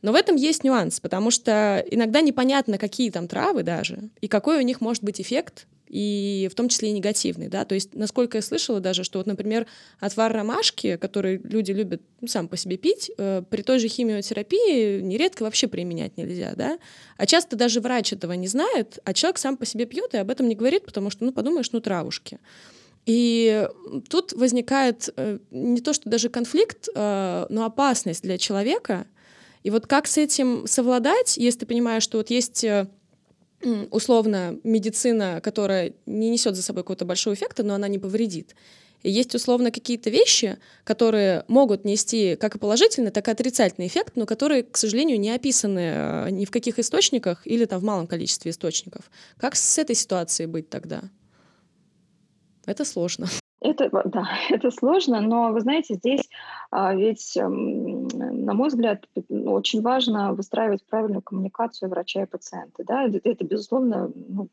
[0.00, 4.58] Но в этом есть нюанс, потому что иногда непонятно, какие там травы даже, и какой
[4.58, 8.38] у них может быть эффект и в том числе и негативный, да, то есть, насколько
[8.38, 9.66] я слышала даже, что вот, например,
[10.00, 15.00] отвар ромашки, который люди любят ну, сам по себе пить, э, при той же химиотерапии
[15.00, 16.78] нередко вообще применять нельзя, да,
[17.16, 20.30] а часто даже врач этого не знает, а человек сам по себе пьет и об
[20.30, 22.38] этом не говорит, потому что, ну, подумаешь, ну, травушки.
[23.06, 23.68] И
[24.08, 29.06] тут возникает э, не то, что даже конфликт, э, но опасность для человека.
[29.62, 32.88] И вот как с этим совладать, если ты понимаешь, что вот есть э,
[33.90, 38.54] условно медицина, которая не несет за собой какого-то большого эффекта, но она не повредит.
[39.02, 44.14] И есть условно какие-то вещи, которые могут нести как и положительный, так и отрицательный эффект,
[44.16, 48.06] но которые, к сожалению, не описаны э, ни в каких источниках или там в малом
[48.06, 49.10] количестве источников.
[49.36, 51.02] Как с этой ситуацией быть тогда?
[52.64, 53.28] Это сложно.
[53.64, 56.28] Это, да, это сложно, но вы знаете, здесь
[56.70, 62.84] а, ведь, эм, на мой взгляд, очень важно выстраивать правильную коммуникацию врача и пациента.
[62.84, 63.06] Да?
[63.06, 64.48] Это безусловно, ну,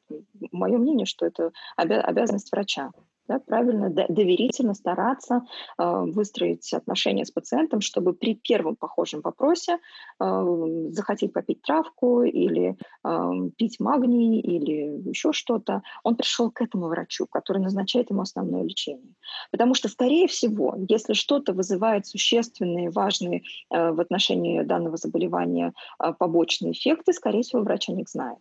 [0.51, 2.91] мое мнение, что это обязанность врача
[3.31, 5.43] да, правильно, доверительно стараться
[5.77, 9.77] э, выстроить отношения с пациентом, чтобы при первом похожем вопросе
[10.19, 10.45] э,
[10.89, 17.25] захотеть попить травку или э, пить магний или еще что-то, он пришел к этому врачу,
[17.25, 19.13] который назначает ему основное лечение.
[19.51, 26.13] Потому что, скорее всего, если что-то вызывает существенные, важные э, в отношении данного заболевания э,
[26.19, 28.39] побочные эффекты, скорее всего, врач о них знает.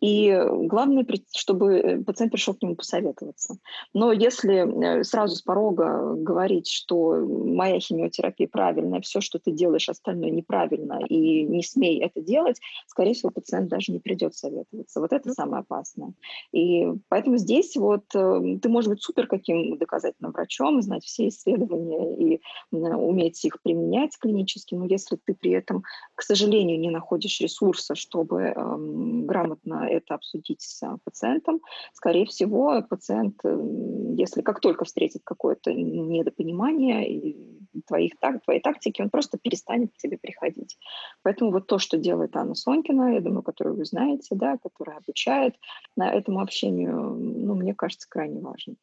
[0.00, 3.56] И главное, чтобы э, пациент пришел к нему посоветоваться.
[3.92, 9.88] Но если э, сразу с порога говорить, что моя химиотерапия правильная, все, что ты делаешь,
[9.88, 15.00] остальное неправильно, и не смей это делать, скорее всего, пациент даже не придет советоваться.
[15.00, 16.12] Вот это самое опасное.
[16.52, 22.16] И поэтому здесь вот э, ты можешь быть супер каким доказательным врачом, знать все исследования
[22.16, 22.40] и
[22.72, 25.82] уметь их применять клинически, но если ты при этом,
[26.14, 31.60] к сожалению, не находишь ресурса, чтобы эм, грамотно это обсудить с пациентом.
[31.92, 37.36] Скорее всего, пациент, если как только встретит какое-то недопонимание
[37.86, 40.78] твоих, так, твоей тактики, он просто перестанет к тебе приходить.
[41.22, 45.56] Поэтому вот то, что делает Анна Сонькина, я думаю, которую вы знаете, да, которая обучает
[45.96, 48.74] на этому общению, ну, мне кажется, крайне важно.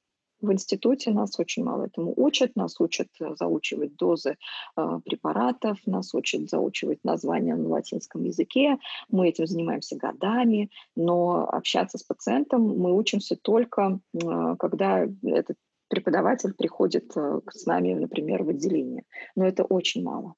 [0.41, 2.56] В институте нас очень мало этому учат.
[2.56, 4.38] Нас учат э, заучивать дозы
[4.75, 8.77] э, препаратов, нас учат заучивать названия на латинском языке.
[9.10, 15.58] Мы этим занимаемся годами, но общаться с пациентом мы учимся только, э, когда этот
[15.91, 19.04] преподаватель приходит э, с нами, например, в отделение.
[19.36, 20.34] Но это очень мало.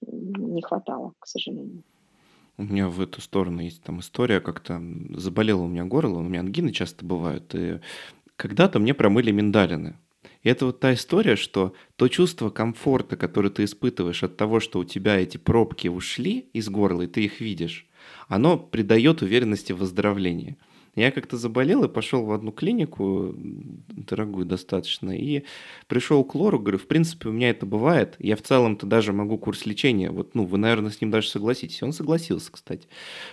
[0.00, 1.82] Не хватало, к сожалению.
[2.56, 4.80] У меня в эту сторону есть там история, как-то
[5.10, 7.80] заболело у меня горло, у меня ангины часто бывают, и
[8.36, 9.96] когда-то мне промыли миндалины.
[10.42, 14.78] И это вот та история, что то чувство комфорта, которое ты испытываешь от того, что
[14.78, 17.86] у тебя эти пробки ушли из горла, и ты их видишь,
[18.28, 20.56] оно придает уверенности в выздоровлении.
[20.96, 25.44] Я как-то заболел и пошел в одну клинику, дорогую достаточно, и
[25.88, 29.36] пришел к лору, говорю, в принципе, у меня это бывает, я в целом-то даже могу
[29.38, 31.82] курс лечения, вот, ну, вы, наверное, с ним даже согласитесь.
[31.82, 32.86] Он согласился, кстати.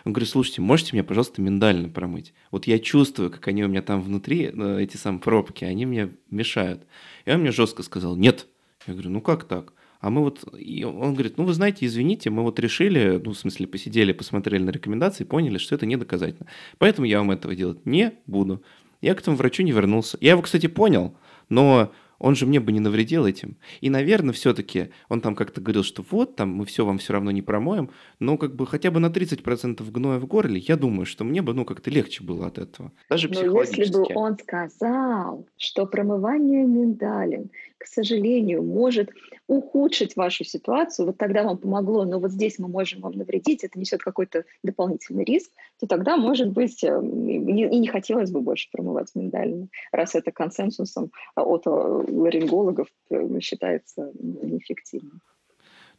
[0.06, 2.34] Он говорит, слушайте, можете мне, пожалуйста, миндально промыть?
[2.50, 6.10] Вот я чувствую, как они у меня там внутри, э, эти самые пробки, они мне
[6.30, 6.84] мешают.
[7.26, 8.47] И он мне жестко сказал, нет.
[8.88, 9.74] Я говорю, ну как так?
[10.01, 13.37] А мы вот, и он говорит, ну вы знаете, извините, мы вот решили, ну в
[13.37, 16.49] смысле посидели, посмотрели на рекомендации, поняли, что это не доказательно.
[16.79, 18.63] Поэтому я вам этого делать не буду.
[18.99, 20.17] Я к этому врачу не вернулся.
[20.19, 21.15] Я его, кстати, понял,
[21.49, 23.57] но он же мне бы не навредил этим.
[23.81, 27.31] И, наверное, все-таки он там как-то говорил, что вот, там мы все вам все равно
[27.31, 31.23] не промоем, но как бы хотя бы на 30% гноя в горле, я думаю, что
[31.23, 32.91] мне бы, ну, как-то легче было от этого.
[33.09, 37.49] Даже но если бы он сказал, что промывание миндалин,
[37.82, 39.10] к сожалению, может
[39.48, 43.80] ухудшить вашу ситуацию, вот тогда вам помогло, но вот здесь мы можем вам навредить, это
[43.80, 49.10] несет какой-то дополнительный риск, то тогда, может быть, э, и не хотелось бы больше промывать
[49.15, 55.22] миндалины, раз это консенсусом от ларингологов э, считается неэффективным.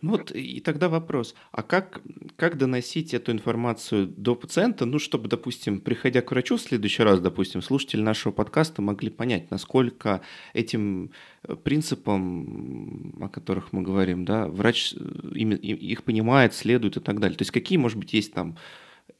[0.03, 2.03] Ну вот и тогда вопрос, а как,
[2.35, 7.21] как доносить эту информацию до пациента, ну, чтобы, допустим, приходя к врачу в следующий раз,
[7.21, 10.21] допустим, слушатели нашего подкаста могли понять, насколько
[10.55, 11.13] этим
[11.45, 14.97] э, принципам, о которых мы говорим, да, врач э,
[15.37, 17.39] их понимает, следует и так далее.
[17.39, 18.59] То есть какие, может быть, есть там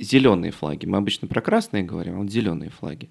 [0.01, 0.87] зеленые флаги?
[0.87, 3.09] Мы обычно про красные говорим, а вот зеленые флаги.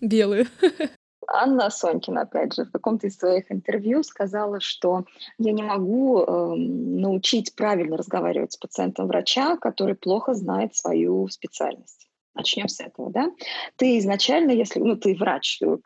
[0.00, 0.46] Белые.
[1.32, 5.04] Анна Сонькина, опять же, в каком-то из своих интервью сказала, что
[5.38, 12.09] я не могу э, научить правильно разговаривать с пациентом врача, который плохо знает свою специальность.
[12.34, 13.30] Начнем с этого, да?
[13.76, 15.76] Ты изначально, если, ну, ты врач, э,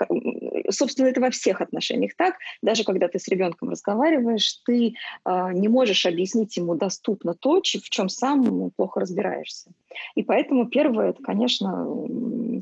[0.70, 5.68] собственно, это во всех отношениях так, даже когда ты с ребенком разговариваешь, ты э, не
[5.68, 9.70] можешь объяснить ему доступно то, в чем сам плохо разбираешься.
[10.14, 11.86] И поэтому первое, это, конечно,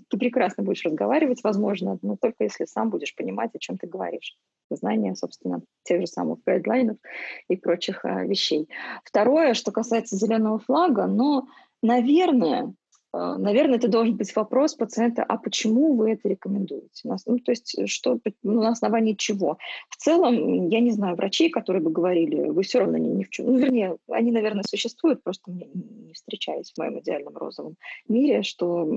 [0.09, 4.37] ты прекрасно будешь разговаривать, возможно, но только если сам будешь понимать, о чем ты говоришь.
[4.71, 6.99] Знание, собственно, тех же самых гайдлайнов
[7.49, 8.69] и прочих э, вещей.
[9.05, 11.49] Второе, что касается зеленого флага, но,
[11.83, 12.75] наверное,
[13.13, 17.09] наверное, это должен быть вопрос пациента, а почему вы это рекомендуете?
[17.27, 19.59] Ну, то есть э, что, ну, на основании чего?
[19.89, 23.31] В целом, я не знаю врачей, которые бы говорили, вы все равно ни, ни в
[23.31, 23.47] чем.
[23.47, 27.77] Ну, вернее, они, наверное, существуют, просто мне не встречаясь в моем идеальном розовом
[28.09, 28.89] мире, что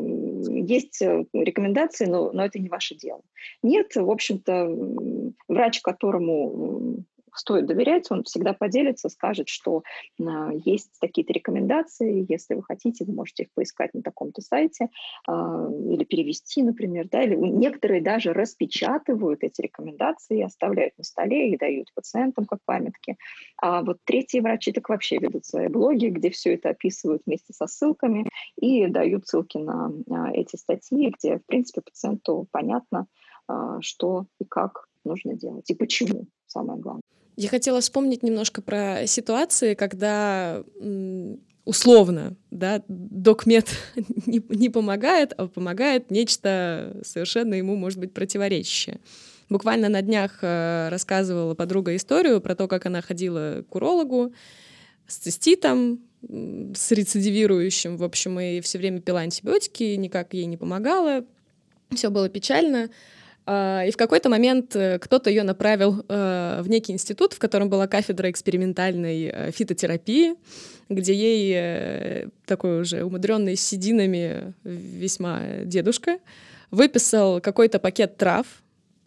[0.47, 3.22] есть э, рекомендации, но, но это не ваше дело.
[3.63, 7.03] Нет, в общем-то, врач, которому
[7.38, 9.83] стоит доверять, он всегда поделится, скажет, что
[10.19, 10.23] э,
[10.65, 14.89] есть такие-то рекомендации, если вы хотите, вы можете их поискать на таком-то сайте
[15.27, 21.57] э, или перевести, например, да, или некоторые даже распечатывают эти рекомендации, оставляют на столе и
[21.57, 23.17] дают пациентам как памятки.
[23.61, 27.67] А вот третьи врачи так вообще ведут свои блоги, где все это описывают вместе со
[27.67, 28.27] ссылками
[28.57, 29.91] и дают ссылки на
[30.33, 33.07] эти статьи, где, в принципе, пациенту понятно,
[33.47, 37.05] а, что и как нужно делать, и почему, самое главное.
[37.36, 40.63] Я хотела вспомнить немножко про ситуации, когда
[41.65, 43.67] условно, да, докмед
[44.25, 48.99] не, не помогает, а помогает нечто совершенно ему, может быть, противоречащее.
[49.49, 54.33] Буквально на днях э, рассказывала подруга историю про то, как она ходила к урологу
[55.07, 61.25] с циститом, с рецидивирующим, в общем, и все время пила антибиотики, никак ей не помогало,
[61.93, 62.89] все было печально.
[63.46, 67.70] А, и в какой-то момент э, кто-то ее направил э, в некий институт, в котором
[67.70, 70.36] была кафедра экспериментальной э, фитотерапии,
[70.89, 76.20] где ей такой уже умудренный сединами весьма дедушка
[76.70, 78.46] выписал какой-то пакет трав,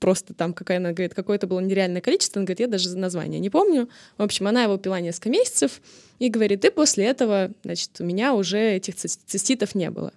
[0.01, 3.51] просто там, какая она говорит, какое-то было нереальное количество, она говорит, я даже название не
[3.51, 3.89] помню.
[4.17, 5.81] В общем, она его пила несколько месяцев
[6.19, 10.13] и говорит, и после этого, значит, у меня уже этих циститов не было.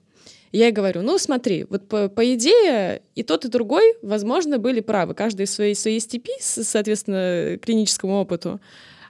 [0.51, 4.81] Я ей говорю, ну смотри, вот по, по идее и тот, и другой, возможно, были
[4.81, 8.59] правы, каждый в своей, своей степи, соответственно, клиническому опыту.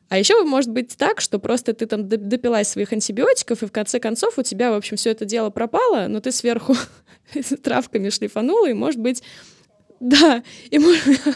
[0.10, 4.00] А еще может быть так, что просто ты там допилась своих антибиотиков, и в конце
[4.00, 6.76] концов у тебя, в общем, все это дело пропало, но ты сверху
[7.64, 9.24] травками шлифанула, и, может быть,
[10.00, 10.80] да, и,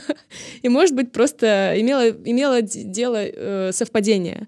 [0.62, 4.48] и может быть, просто имела, имела дело э, совпадение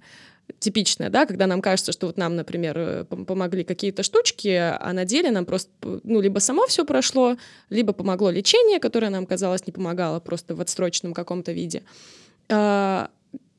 [0.60, 5.06] типичное, да, когда нам кажется, что вот нам, например, э, помогли какие-то штучки, а на
[5.06, 7.38] деле нам просто, ну, либо само все прошло,
[7.70, 11.84] либо помогло лечение, которое нам казалось не помогало просто в отсроченном каком-то виде.
[12.50, 13.10] А,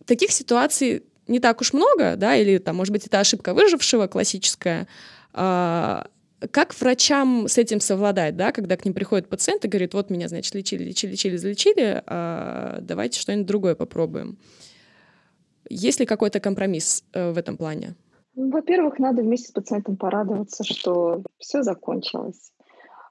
[0.06, 4.88] таких ситуаций не так уж много, да, или там, может быть, это ошибка выжившего классическая.
[5.34, 6.06] А,
[6.50, 10.28] как врачам с этим совладать, да, когда к ним приходит пациент и говорит, вот меня,
[10.28, 14.38] значит, лечили, лечили, лечили, залечили, а давайте что-нибудь другое попробуем.
[15.68, 17.94] Есть ли какой-то компромисс э, в этом плане?
[18.34, 22.52] Ну, во-первых, надо вместе с пациентом порадоваться, что все закончилось.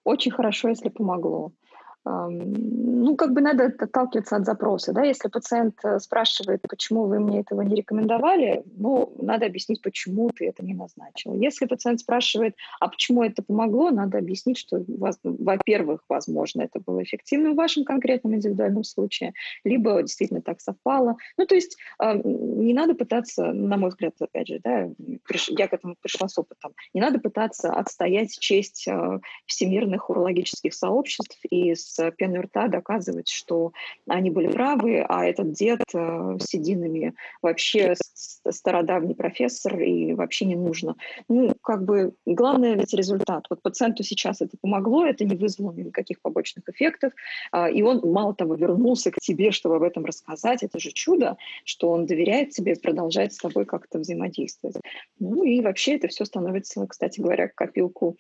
[0.03, 1.51] Очень хорошо, если помогло
[2.29, 7.41] ну, как бы надо отталкиваться от запроса, да, если пациент э, спрашивает, почему вы мне
[7.41, 11.33] этого не рекомендовали, ну, надо объяснить, почему ты это не назначил.
[11.33, 17.51] Если пациент спрашивает, а почему это помогло, надо объяснить, что, во-первых, возможно, это было эффективно
[17.51, 19.33] в вашем конкретном индивидуальном случае,
[19.63, 21.17] либо действительно так совпало.
[21.37, 24.89] Ну, то есть не надо пытаться, на мой взгляд, опять же, да,
[25.49, 31.37] я к этому пришла с опытом, не надо пытаться отстоять честь э, всемирных урологических сообществ
[31.49, 33.71] и с с пеной рта доказывать, что
[34.07, 37.95] они были правы, а этот дед э, с сединами вообще
[38.49, 40.95] стародавний профессор и вообще не нужно.
[41.27, 43.45] Ну, как бы главное ведь результат.
[43.49, 47.13] Вот пациенту сейчас это помогло, это не вызвало никаких побочных эффектов,
[47.51, 50.63] а, и он, мало того, вернулся к тебе, чтобы об этом рассказать.
[50.63, 54.77] Это же чудо, что он доверяет тебе и продолжает с тобой как-то взаимодействовать.
[55.19, 58.17] Ну и вообще это все становится, кстати говоря, копилку.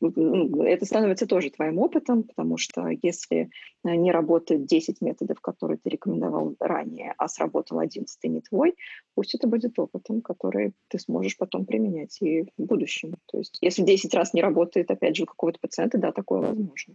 [0.00, 3.50] Ну, это становится тоже твоим опытом, потому что если если
[3.84, 8.74] э, не работает 10 методов, которые ты рекомендовал ранее, а сработал 11 не твой,
[9.14, 13.14] пусть это будет опытом, который ты сможешь потом применять и в будущем.
[13.26, 16.94] То есть если 10 раз не работает, опять же, у какого-то пациента, да, такое возможно.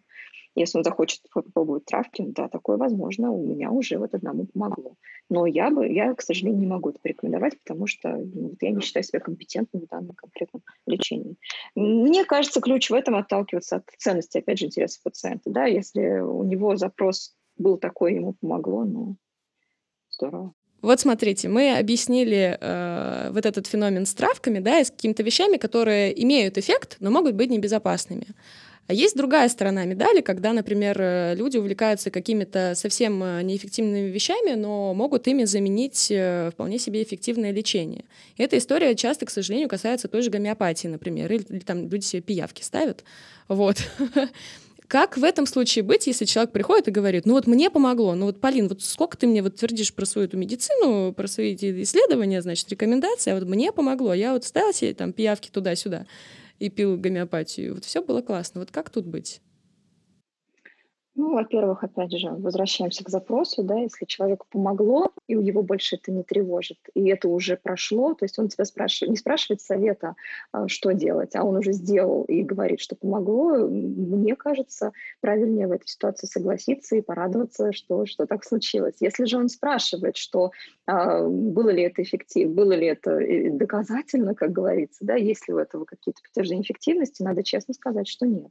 [0.56, 4.95] Если он захочет попробовать травки, да, такое возможно, у меня уже вот одному помогло.
[5.30, 8.82] Но я бы, я, к сожалению, не могу это порекомендовать, потому что ну, я не
[8.82, 11.36] считаю себя компетентным в данном конкретном лечении.
[11.76, 15.49] Мне кажется, ключ в этом отталкиваться от ценности, опять же, интересов пациента.
[15.49, 19.16] Да, если у него запрос был такой, ему помогло, ну,
[20.10, 20.54] здорово.
[20.84, 25.56] Вот смотрите, мы объяснили э, вот этот феномен с травками, да, и с какими-то вещами,
[25.56, 28.28] которые имеют эффект, но могут быть небезопасными.
[28.88, 34.55] А есть другая сторона медали, когда, например, э, люди увлекаются какими-то совсем э, неэффективными вещами,
[34.55, 38.03] но могут ими заменить э, вполне себе эффективное лечение.
[38.36, 42.03] И эта история часто, к сожалению, касается той же гомеопатии, например, или, или там люди
[42.03, 43.05] себе пиявки ставят.
[43.47, 43.77] Вот.
[44.89, 48.25] Как в этом случае быть, если человек приходит и говорит, ну вот мне помогло, ну
[48.25, 51.84] вот, Полин, вот сколько ты мне вот твердишь про свою эту медицину, про свои эти
[51.84, 56.05] исследования, значит, рекомендации, а вот мне помогло, я вот ставил себе там пиявки туда-сюда
[56.64, 57.74] и пил гомеопатию.
[57.76, 58.61] Вот все было классно.
[58.61, 59.41] Вот как тут быть?
[61.16, 66.11] Ну, во-первых, опять же, возвращаемся к запросу, да, если человеку помогло, и его больше это
[66.11, 70.16] не тревожит, и это уже прошло, то есть он тебя спрашивает, не спрашивает совета,
[70.51, 74.91] а, что делать, а он уже сделал и говорит, что помогло, мне кажется,
[75.22, 78.95] правильнее в этой ситуации согласиться и порадоваться, что, что так случилось.
[78.99, 80.49] Если же он спрашивает, что
[80.88, 85.53] а, было ли это эффективно, было ли это э, доказательно, как говорится, да, есть ли
[85.53, 88.49] у этого какие-то подтверждения эффективности, надо честно сказать, что нет.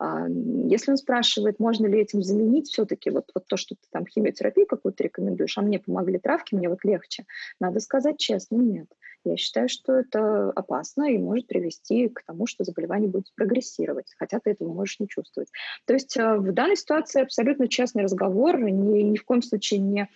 [0.00, 4.66] А, если он спрашивает, можно этим заменить все-таки вот, вот то, что ты там химиотерапию
[4.66, 7.26] какую-то рекомендуешь, а мне помогли травки, мне вот легче.
[7.60, 8.88] Надо сказать честно, нет.
[9.24, 14.40] Я считаю, что это опасно и может привести к тому, что заболевание будет прогрессировать, хотя
[14.40, 15.48] ты этого можешь не чувствовать.
[15.86, 20.08] То есть э, в данной ситуации абсолютно честный разговор, ни, ни в коем случае не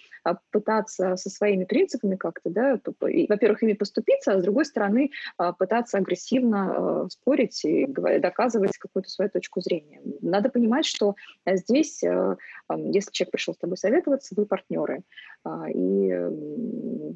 [0.50, 5.98] пытаться со своими принципами как-то, да, во-первых, ими поступиться, а с другой стороны а, пытаться
[5.98, 10.00] агрессивно э, спорить и доказывать какую-то свою точку зрения.
[10.20, 11.14] Надо понимать, что
[11.46, 12.36] здесь, э,
[12.70, 15.02] если человек пришел с тобой советоваться, вы партнеры,
[15.44, 16.12] а, и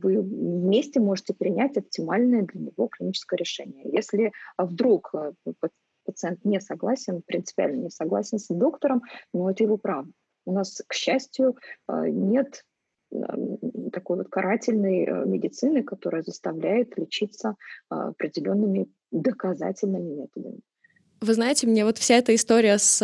[0.03, 3.85] вы вместе можете принять оптимальное для него клиническое решение.
[3.93, 5.33] Если вдруг э,
[6.05, 9.03] пациент не согласен, принципиально не согласен с доктором,
[9.33, 10.07] но это его право.
[10.47, 11.57] У нас, к счастью,
[11.89, 12.65] э, нет
[13.93, 17.57] такой вот карательной э, медицины, которая заставляет лечиться
[17.89, 20.61] определенными доказательными методами.
[21.21, 23.03] Вы знаете, мне вот вся эта история с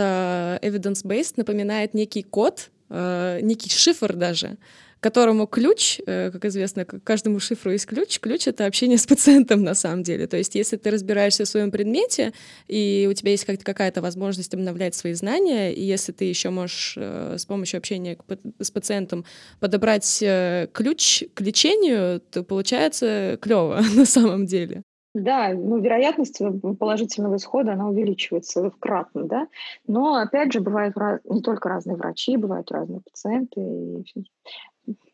[0.63, 4.57] evidence-based напоминает некий код, некий шифр даже,
[5.01, 8.19] которому ключ, э, как известно, к каждому шифру есть ключ.
[8.21, 10.27] Ключ— это общение с пациентом на самом деле.
[10.27, 12.33] То есть если ты разбираешься в своем предмете,
[12.69, 17.37] и у тебя есть какая-то возможность обновлять свои знания, и если ты еще можешь э,
[17.39, 18.17] с помощью общения
[18.61, 19.25] с пациентом
[19.61, 24.83] подобрать э, ключ к лечению, то получается клево на самом деле.
[25.19, 26.43] Да, ну, вероятность
[26.79, 29.49] положительного исхода, она увеличивается кратно, да.
[29.87, 30.95] Но, опять же, бывают
[31.25, 33.61] не только разные врачи, бывают разные пациенты.
[33.61, 34.05] И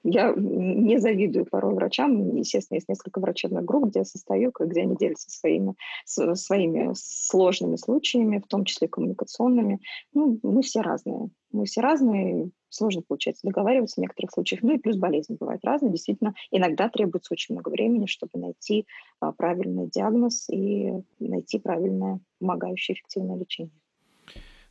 [0.04, 2.36] я не завидую порой врачам.
[2.36, 8.38] Естественно, есть несколько врачебных групп, где я состою, где они делятся своими, своими сложными случаями,
[8.38, 9.80] в том числе коммуникационными.
[10.14, 11.30] Ну, мы все разные.
[11.52, 14.62] Мы все разные, сложно получается договариваться в некоторых случаях.
[14.62, 15.92] Ну и плюс болезни бывают разные.
[15.92, 18.86] Действительно, иногда требуется очень много времени, чтобы найти
[19.20, 23.72] а, правильный диагноз и найти правильное помогающее эффективное лечение.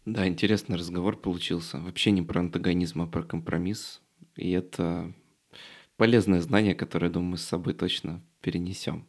[0.05, 1.77] Да, интересный разговор получился.
[1.79, 4.01] Вообще не про антагонизм, а про компромисс.
[4.35, 5.13] И это
[5.97, 9.07] полезное знание, которое, я думаю, мы с собой точно перенесем.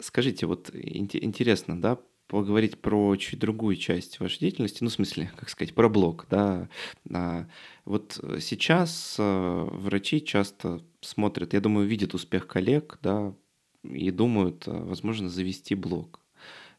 [0.00, 1.98] Скажите, вот интересно, да,
[2.28, 6.68] поговорить про чуть другую часть вашей деятельности, ну, в смысле, как сказать, про блог, да.
[7.12, 7.48] А,
[7.84, 13.34] вот сейчас а, врачи часто смотрят, я думаю, видят успех коллег, да,
[13.82, 16.20] и думают, а, возможно, завести блог.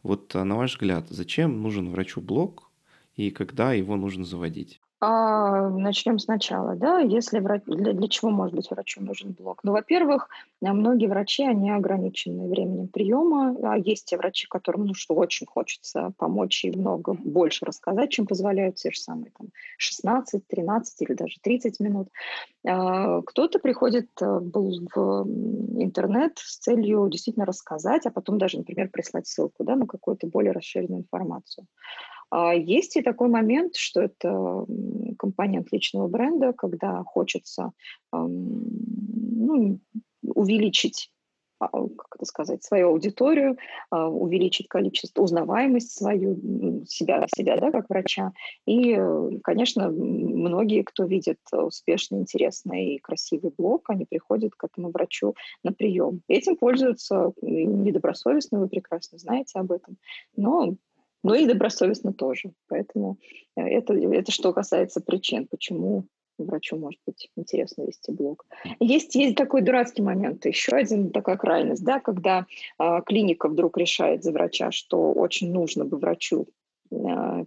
[0.04, 2.72] Вот на ваш взгляд, зачем нужен врачу блог
[3.16, 4.80] и когда его нужно заводить?
[5.02, 9.62] А, начнем сначала, да, если врач, для, для чего может быть врачу нужен блок?
[9.64, 10.28] Ну, во-первых,
[10.62, 15.48] э, многие врачи, они ограничены временем приема, а есть те врачи, которым, ну, что очень
[15.48, 19.48] хочется помочь и много больше рассказать, чем позволяют те же самые там
[19.78, 22.10] 16, 13 или даже 30 минут.
[22.68, 25.26] А, кто-то приходит э, в
[25.82, 30.52] интернет с целью действительно рассказать, а потом даже, например, прислать ссылку, да, на какую-то более
[30.52, 31.68] расширенную информацию.
[32.32, 34.66] А есть и такой момент, что это
[35.18, 37.72] компонент личного бренда, когда хочется
[38.12, 39.80] ну,
[40.22, 41.12] увеличить
[41.60, 43.58] а, как это сказать, свою аудиторию,
[43.90, 48.32] а, увеличить количество, узнаваемость свою, себя, себя да, как врача.
[48.66, 48.98] И,
[49.44, 55.74] конечно, многие, кто видит успешный, интересный и красивый блог, они приходят к этому врачу на
[55.74, 56.22] прием.
[56.30, 59.98] Этим пользуются недобросовестно, вы прекрасно знаете об этом.
[60.38, 60.76] Но
[61.24, 62.52] но и добросовестно тоже.
[62.68, 63.18] Поэтому
[63.56, 66.06] э, это, это что касается причин, почему
[66.44, 68.46] врачу может быть интересно вести блог.
[68.80, 72.46] Есть, есть такой дурацкий момент, еще один такая крайность, да, когда
[72.80, 76.48] э, клиника вдруг решает за врача, что очень нужно бы врачу
[76.92, 76.96] э,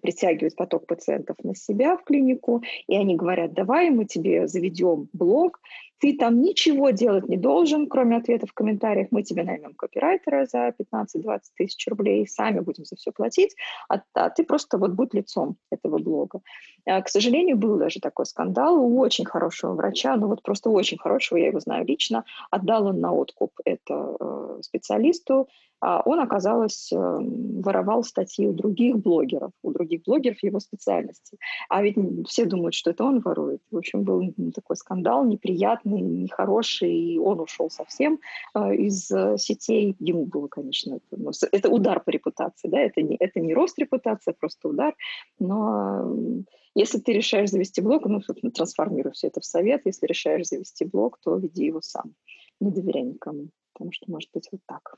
[0.03, 5.61] притягивать поток пациентов на себя в клинику, и они говорят, давай мы тебе заведем блог,
[6.03, 9.09] ты там ничего делать не должен, кроме ответов в комментариях.
[9.13, 13.55] Мы тебе наймем копирайтера за 15-20 тысяч рублей, сами будем за все платить,
[13.89, 16.41] а, а ты просто вот будь лицом этого блога.
[16.87, 20.99] А, к сожалению, был даже такой скандал у очень хорошего врача, ну вот просто очень
[20.99, 25.47] хорошего, я его знаю лично, отдал он на откуп это э, специалисту,
[25.83, 31.39] а он, оказалось, эм, воровал статьи у других блогеров, у других блогеров его специальности.
[31.69, 31.97] А ведь
[32.29, 33.63] все думают, что это он ворует.
[33.73, 38.21] В общем, был такой скандал неприятный, нехороший, и он ушел совсем
[38.55, 39.97] э, из э, сетей.
[39.99, 43.79] Ему было, конечно, это, ну, это удар по репутации, да, это не, это не рост
[43.79, 44.95] репутации, а просто удар.
[45.39, 49.83] Но если ты решаешь завести блог, ну, собственно, трансформируй все это в совет.
[49.85, 52.15] Если решаешь завести блог, то веди его сам.
[52.61, 54.97] Не доверяй никому, потому что может быть вот так.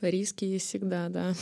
[0.00, 1.32] Риски есть всегда, да.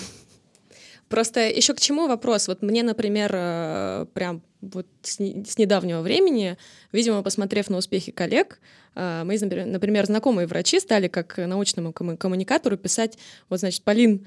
[1.09, 2.49] Просто еще к чему вопрос?
[2.49, 6.57] Вот мне, например, э, прям вот с, недавнего времени,
[6.93, 8.61] видимо, посмотрев на успехи коллег,
[8.95, 14.27] э, мы, например, знакомые врачи стали как научному коммуникатору писать, вот, значит, Полин,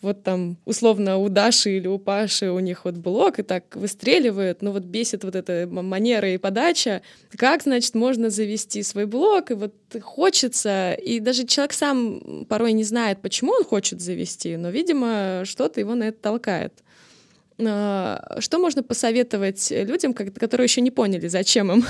[0.00, 4.62] вот там условно у Даши или у Паши у них вот блок и так выстреливает,
[4.62, 7.02] но вот бесит вот эта манера и подача.
[7.36, 12.84] Как, значит, можно завести свой блог, и вот хочется, и даже человек сам порой не
[12.84, 16.74] знает, почему он хочет завести, но, видимо, что-то его на это толкает.
[17.60, 21.84] А, что можно посоветовать людям, которые еще не поняли, зачем им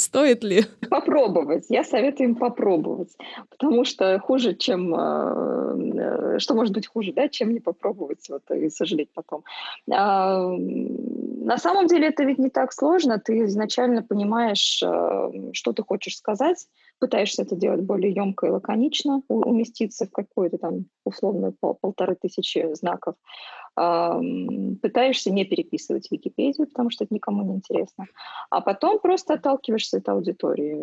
[0.00, 0.64] Стоит ли?
[0.90, 1.66] Попробовать.
[1.68, 3.10] Я советую им попробовать.
[3.50, 4.94] Потому что хуже, чем...
[4.94, 9.44] Э, что может быть хуже, да, чем не попробовать вот, и сожалеть потом.
[9.92, 13.18] А, на самом деле это ведь не так сложно.
[13.18, 16.66] Ты изначально понимаешь, э, что ты хочешь сказать,
[16.98, 22.72] пытаешься это делать более емко и лаконично, уместиться в какое-то там условно пол полторы тысячи
[22.74, 23.16] знаков.
[23.74, 28.06] Пытаешься не переписывать Википедию, потому что это никому не интересно.
[28.50, 30.76] А потом просто отталкиваешься от аудитории.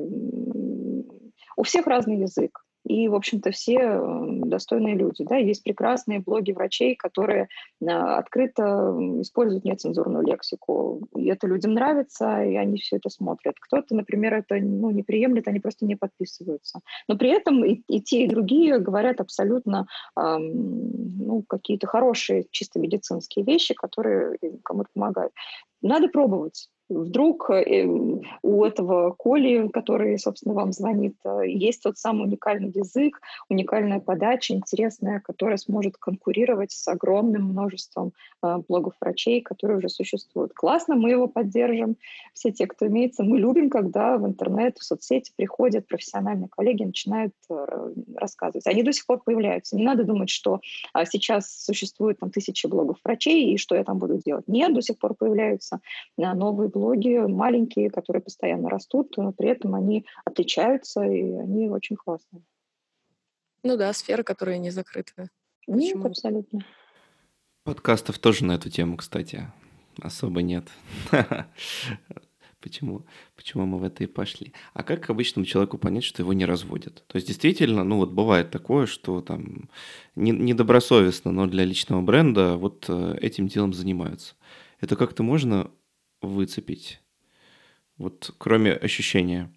[1.56, 2.67] У всех разный язык.
[2.88, 4.00] И, в общем-то, все
[4.46, 5.26] достойные люди.
[5.26, 5.36] Да?
[5.36, 7.50] Есть прекрасные блоги врачей, которые
[7.86, 11.02] а, открыто используют нецензурную лексику.
[11.16, 13.56] И это людям нравится, и они все это смотрят.
[13.60, 16.80] Кто-то, например, это ну, не приемлет, они просто не подписываются.
[17.10, 22.80] Но при этом и, и те, и другие говорят абсолютно эм, ну, какие-то хорошие, чисто
[22.80, 25.34] медицинские вещи, которые кому-то помогают.
[25.82, 26.70] Надо пробовать.
[26.90, 27.86] Вдруг э,
[28.44, 33.20] у этого Коли, который, собственно, вам звонит, э, есть тот самый уникальный язык,
[33.50, 40.54] уникальная подача, интересная, которая сможет конкурировать с огромным множеством э, блогов врачей, которые уже существуют.
[40.54, 41.98] Классно, мы его поддержим.
[42.34, 47.34] Все те, кто имеется, мы любим, когда в интернет, в соцсети приходят профессиональные коллеги, начинают
[48.16, 48.66] рассказывать.
[48.68, 49.76] Они до сих пор появляются.
[49.76, 50.62] Не надо думать, что
[50.94, 54.48] а, сейчас существует там тысячи блогов врачей, и что я там буду делать.
[54.48, 55.80] Нет, до сих пор появляются
[56.18, 62.44] новые блоги маленькие, которые постоянно растут, но при этом они отличаются, и они очень классные.
[63.64, 65.30] Ну да, сфера, которая не закрыта.
[65.68, 66.66] Нет, абсолютно.
[67.64, 69.52] Подкастов тоже на эту тему, кстати,
[70.02, 70.66] особо нет.
[72.60, 73.06] Почему,
[73.36, 74.52] почему мы в это и пошли?
[74.74, 77.04] А как обычному человеку понять, что его не разводят?
[77.08, 79.70] То есть действительно, ну вот бывает такое, что там
[80.16, 84.34] не, недобросовестно, но для личного бренда вот э, этим делом занимаются.
[84.82, 85.70] Это как-то можно
[86.22, 87.02] выцепить?
[87.98, 89.52] Вот кроме ощущения.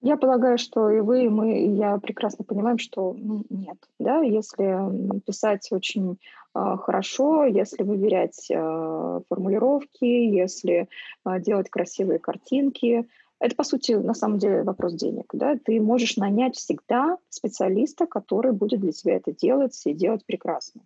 [0.00, 3.78] Я полагаю, что и вы, и мы, и я прекрасно понимаем, что ну, нет.
[3.98, 4.20] Да?
[4.20, 6.18] Если писать очень
[6.54, 10.88] э, хорошо, если выверять э, формулировки, если
[11.26, 13.08] э, делать красивые картинки,
[13.40, 15.26] это, по сути, на самом деле вопрос денег.
[15.32, 15.56] Да?
[15.56, 20.82] Ты можешь нанять всегда специалиста, который будет для тебя это делать и делать прекрасно.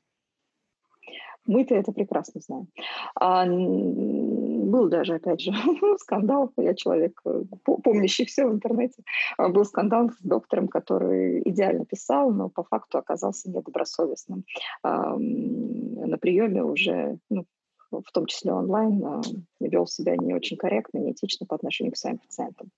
[1.46, 2.68] Мы-то это прекрасно знаем.
[3.16, 3.44] А,
[4.72, 5.52] был даже, опять же,
[5.98, 7.42] скандал, я человек, э,
[7.84, 9.02] помнящий все в интернете,
[9.36, 14.44] а, был скандал с доктором, который идеально писал, но по факту оказался недобросовестным.
[14.82, 17.44] На приеме уже, ну,
[18.00, 19.20] в том числе онлайн, а,
[19.60, 22.68] вел себя не очень корректно, неэтично по отношению к своим пациентам.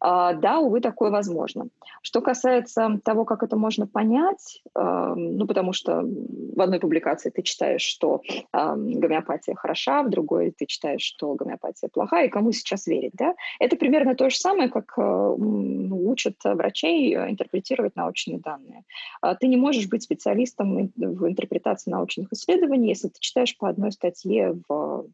[0.00, 1.68] А, да, увы, такое возможно.
[2.02, 7.82] Что касается того, как это можно понять, ну, потому что в одной публикации ты читаешь,
[7.82, 8.20] что
[8.52, 13.34] гомеопатия хороша, в другой ты читаешь, что гомеопатия плохая, и кому сейчас верить, да?
[13.60, 18.84] Это примерно то же самое, как ну, учат врачей интерпретировать научные данные.
[19.20, 23.92] А, ты не можешь быть специалистом в интерпретации научных исследований, если ты читаешь по одной
[23.92, 25.06] статье в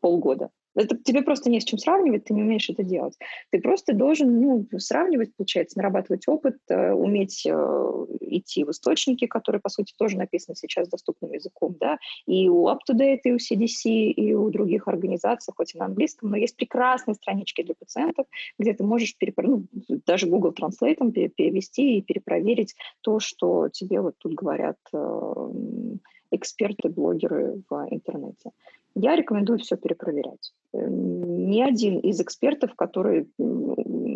[0.00, 0.50] полгода.
[0.74, 3.14] Это тебе просто не с чем сравнивать, ты не умеешь это делать.
[3.50, 7.50] Ты просто должен ну, сравнивать, получается, нарабатывать опыт, э, уметь э,
[8.20, 13.20] идти в источники, которые, по сути, тоже написаны сейчас доступным языком, да, и у UpToDate,
[13.24, 17.62] и у CDC, и у других организаций, хоть и на английском, но есть прекрасные странички
[17.62, 18.26] для пациентов,
[18.58, 19.46] где ты можешь перепро...
[19.46, 19.64] ну,
[20.06, 25.50] даже Google Translate перевести и перепроверить то, что тебе вот тут говорят э,
[26.36, 28.50] эксперты, блогеры в интернете.
[28.94, 30.52] Я рекомендую все перепроверять.
[30.72, 33.26] Э, ни один из экспертов, которые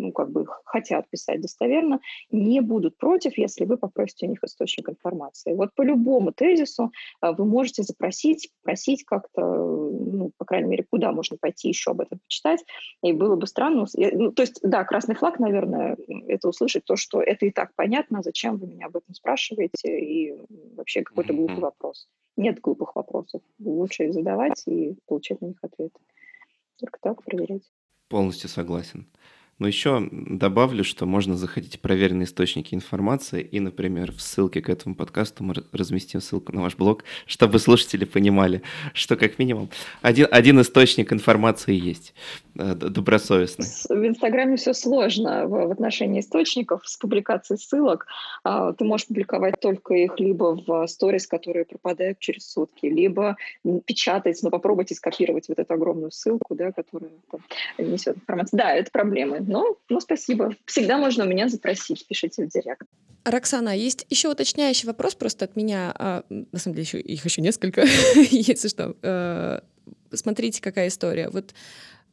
[0.09, 1.99] ну, как бы хотят писать достоверно,
[2.31, 5.53] не будут против, если вы попросите у них источник информации.
[5.53, 6.91] Вот по любому тезису
[7.21, 12.01] а, вы можете запросить, просить как-то, ну, по крайней мере, куда можно пойти еще об
[12.01, 12.65] этом почитать.
[13.03, 13.85] И было бы странно.
[13.95, 15.97] Ну, то есть, да, красный флаг, наверное,
[16.27, 20.33] это услышать то, что это и так понятно, зачем вы меня об этом спрашиваете, и
[20.75, 22.07] вообще какой-то глупый вопрос.
[22.35, 23.41] Нет глупых вопросов.
[23.59, 25.99] Лучше их задавать и получать на них ответы.
[26.79, 27.63] Только так проверять.
[28.07, 29.07] Полностью согласен.
[29.59, 34.69] Но еще добавлю, что можно заходить в проверенные источники информации, и, например, в ссылке к
[34.69, 38.61] этому подкасту мы разместим ссылку на ваш блог, чтобы слушатели понимали,
[38.93, 39.69] что как минимум
[40.01, 42.13] один, один источник информации есть,
[42.57, 43.65] э, добросовестный.
[43.89, 48.07] В Инстаграме все сложно в, отношении источников с публикацией ссылок.
[48.45, 53.35] А, ты можешь публиковать только их либо в сторис, которые пропадают через сутки, либо
[53.85, 57.11] печатать, но попробуйте скопировать вот эту огромную ссылку, да, которая
[57.77, 58.57] несет информацию.
[58.57, 60.55] Да, это проблемы ну, ну, спасибо.
[60.65, 62.05] Всегда можно у меня запросить.
[62.07, 62.83] Пишите в директ.
[63.25, 65.91] Роксана, есть еще уточняющий вопрос просто от меня.
[65.97, 67.81] А, на самом деле, еще, их еще несколько,
[68.15, 68.95] если что.
[69.01, 69.63] А,
[70.13, 71.29] смотрите, какая история.
[71.29, 71.55] Вот а,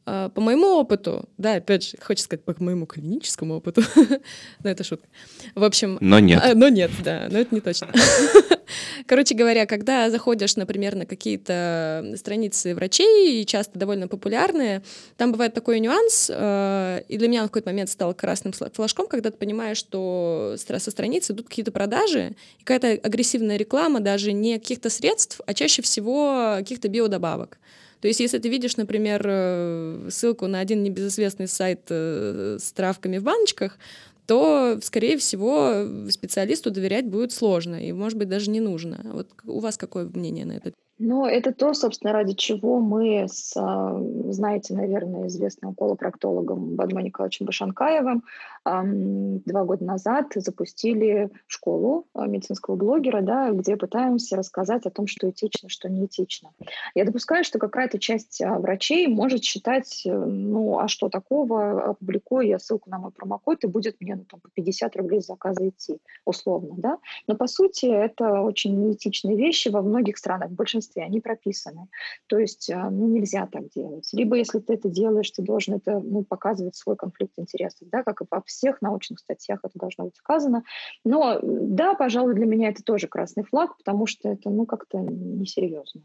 [0.07, 3.81] по моему опыту, да, опять же, хочется сказать по моему клиническому опыту,
[4.63, 5.05] но это шутка.
[5.53, 5.97] В общем...
[5.99, 6.41] Но нет.
[6.41, 7.89] А, но нет, да, но это не точно.
[9.05, 14.81] Короче говоря, когда заходишь, например, на какие-то страницы врачей, часто довольно популярные,
[15.17, 19.07] там бывает такой нюанс, э, и для меня он в какой-то момент стал красным флажком,
[19.07, 24.57] когда ты понимаешь, что со страницы идут какие-то продажи, и какая-то агрессивная реклама даже не
[24.57, 27.57] каких-то средств, а чаще всего каких-то биодобавок.
[28.01, 33.17] То есть, если ты видишь, например, э, ссылку на один небезызвестный сайт э, с травками
[33.17, 33.77] в баночках,
[34.27, 38.99] то, скорее всего, специалисту доверять будет сложно и, может быть, даже не нужно.
[39.13, 40.73] Вот у вас какое мнение на это?
[40.99, 47.45] Ну, это то, собственно, ради чего мы с, а, знаете, наверное, известным колопроктологом Бадмой Николаевичем
[47.45, 48.23] Башанкаевым
[49.45, 55.29] два года назад запустили школу а, медицинского блогера, да, где пытаемся рассказать о том, что
[55.29, 56.51] этично, что не этично.
[56.95, 62.47] Я допускаю, что какая-то часть а, врачей может считать, э, ну, а что такого, опубликую
[62.47, 65.99] я ссылку на мой промокод, и будет мне ну, там, по 50 рублей заказа идти,
[66.25, 66.97] условно, да.
[67.27, 71.87] Но, по сути, это очень неэтичные вещи во многих странах, в большинстве они прописаны.
[72.27, 74.09] То есть а, ну, нельзя так делать.
[74.13, 78.21] Либо если ты это делаешь, ты должен это ну, показывать свой конфликт интересов, да, как
[78.21, 80.63] и во всех научных статьях это должно быть сказано.
[81.05, 86.01] Но да, пожалуй, для меня это тоже красный флаг, потому что это ну как-то несерьезно.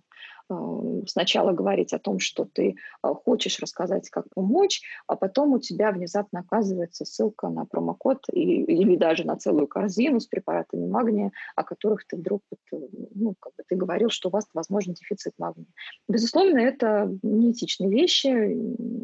[0.50, 5.59] Э, сначала говорить о том, что ты э, хочешь рассказать, как помочь, а потом у
[5.59, 11.32] тебя внезапно оказывается ссылка на промокод и, или даже на целую корзину с препаратами магния,
[11.57, 12.42] о которых ты вдруг,
[12.72, 12.76] э,
[13.14, 15.66] ну, как бы ты говорил, что у вас, возможен дефицит магния.
[16.09, 18.26] Безусловно, это неэтичные вещи,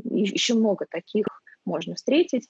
[0.05, 1.27] еще много таких
[1.65, 2.49] можно встретить.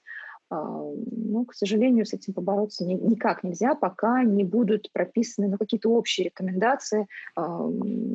[0.51, 5.89] А, но, к сожалению, с этим побороться никак нельзя, пока не будут прописаны ну, какие-то
[5.89, 7.69] общие рекомендации а,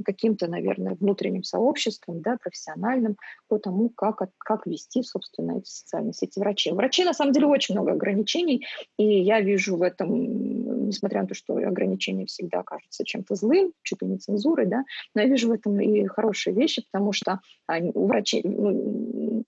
[0.05, 3.16] каким-то, наверное, внутренним сообществом, да, профессиональным
[3.49, 6.72] по тому, как, как вести, собственно, эти социальные сети врачей.
[6.72, 8.66] У врачей, на самом деле, очень много ограничений,
[8.99, 14.03] и я вижу в этом, несмотря на то, что ограничения всегда кажутся чем-то злым, чуть
[14.03, 14.82] ли не цензурой, да,
[15.14, 19.45] но я вижу в этом и хорошие вещи, потому что у врачей, ну,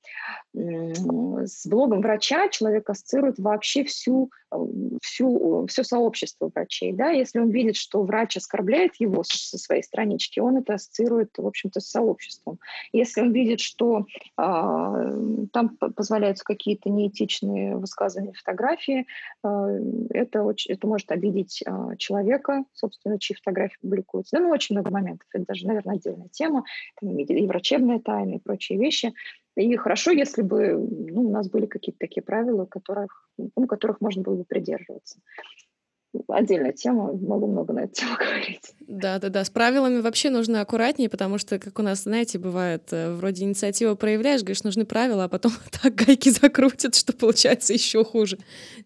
[0.53, 4.57] с блогом врача человек ассоциирует вообще всю, э,
[5.03, 6.93] всю, все сообщество врачей.
[6.93, 7.11] Да?
[7.11, 11.81] Если он видит, что врач оскорбляет его со своей странички, он это ассоциирует, в общем-то,
[11.81, 12.59] с сообществом.
[12.93, 14.07] Если он видит, что
[14.37, 15.11] а,
[15.53, 19.07] там позволяются какие-то неэтичные высказывания, фотографии,
[19.43, 19.69] а,
[20.11, 24.37] это, очень, это может обидеть а, человека, собственно, чьи фотографии публикуются.
[24.37, 25.27] Да, ну, очень много моментов.
[25.33, 26.65] Это даже, наверное, отдельная тема.
[27.01, 29.13] Там и врачебная тайна, и прочие вещи.
[29.57, 34.23] И хорошо, если бы ну, у нас были какие-то такие правила, которых, ну, которых можно
[34.23, 35.19] было бы придерживаться.
[36.29, 38.75] Отдельная тема, могу много на эту тему говорить.
[38.81, 39.45] Да, да, да.
[39.45, 43.97] С правилами вообще нужно аккуратнее, потому что, как у нас, знаете, бывает, э, вроде инициативу
[43.97, 45.53] проявляешь, говоришь, нужны правила, а потом
[45.83, 48.39] так гайки закрутят, что получается еще хуже,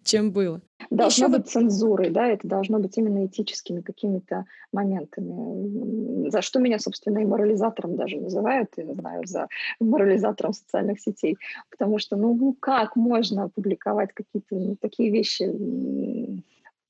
[0.03, 0.61] чем было.
[0.91, 6.31] должно Еще быть цензурой, да, это должно быть именно этическими какими-то моментами.
[6.31, 9.49] За что меня, собственно, и морализатором даже называют, я знаю, за
[9.81, 11.37] морализатором социальных сетей,
[11.71, 15.45] потому что, ну, ну как можно публиковать какие-то ну, такие вещи,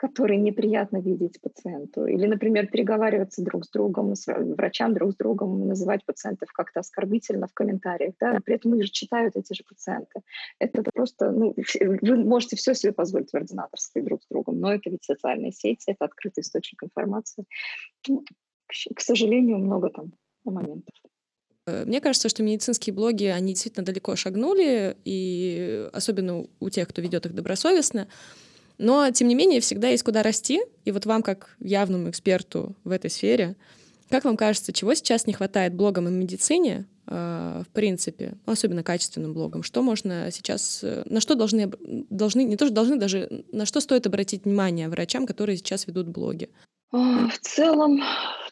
[0.01, 2.07] которые неприятно видеть пациенту.
[2.07, 7.47] Или, например, переговариваться друг с другом, с врачам друг с другом, называть пациентов как-то оскорбительно
[7.47, 8.15] в комментариях.
[8.19, 8.41] Да?
[8.43, 10.23] При этом их же читают эти же пациенты.
[10.59, 11.55] Это просто, ну,
[12.01, 15.91] вы можете все себе позволить в ординаторстве друг с другом, но это ведь социальные сети,
[15.91, 17.45] это открытый источник информации.
[18.09, 18.25] Ну,
[18.97, 20.13] к сожалению, много там
[20.45, 20.95] моментов.
[21.67, 27.03] Э, мне кажется, что медицинские блоги, они действительно далеко шагнули, и особенно у тех, кто
[27.03, 28.09] ведет их добросовестно,
[28.81, 30.63] но, тем не менее, всегда есть куда расти.
[30.87, 33.57] И вот вам, как явному эксперту в этой сфере,
[34.09, 39.35] как вам кажется, чего сейчас не хватает блогам и медицине, э, в принципе, особенно качественным
[39.35, 39.63] блогам?
[39.63, 41.71] Что можно сейчас, э, на что должны,
[42.09, 46.09] должны, не то что должны, даже на что стоит обратить внимание врачам, которые сейчас ведут
[46.09, 46.49] блоги?
[46.91, 48.01] В целом,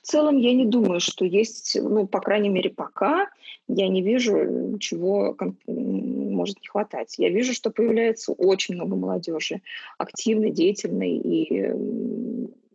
[0.09, 3.29] в целом я не думаю, что есть, ну, по крайней мере, пока
[3.69, 5.37] я не вижу, чего
[5.67, 7.17] может не хватать.
[7.19, 9.61] Я вижу, что появляется очень много молодежи,
[9.99, 11.53] активной, деятельной, и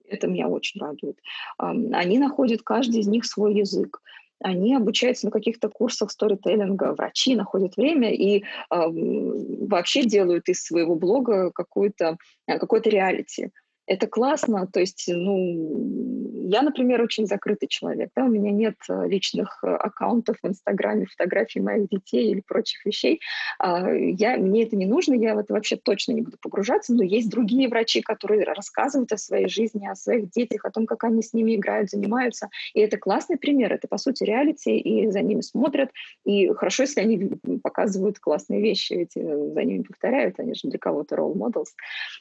[0.08, 1.18] это меня очень радует.
[1.58, 4.00] Они находят каждый из них свой язык
[4.46, 10.96] они обучаются на каких-то курсах сторителлинга, врачи находят время и э, вообще делают из своего
[10.96, 13.52] блога какую-то, какой-то реалити
[13.86, 14.68] это классно.
[14.68, 18.12] То есть, ну, я, например, очень закрытый человек.
[18.16, 18.26] Да?
[18.26, 23.20] У меня нет э, личных э, аккаунтов в Инстаграме, фотографий моих детей или прочих вещей.
[23.60, 27.04] А, я, мне это не нужно, я в это вообще точно не буду погружаться, но
[27.04, 31.22] есть другие врачи, которые рассказывают о своей жизни, о своих детях, о том, как они
[31.22, 32.50] с ними играют, занимаются.
[32.74, 35.92] И это классный пример, это, по сути, реалити, и за ними смотрят.
[36.26, 37.32] И хорошо, если они
[37.62, 41.72] показывают классные вещи, ведь э, за ними повторяют, они же для кого-то role models.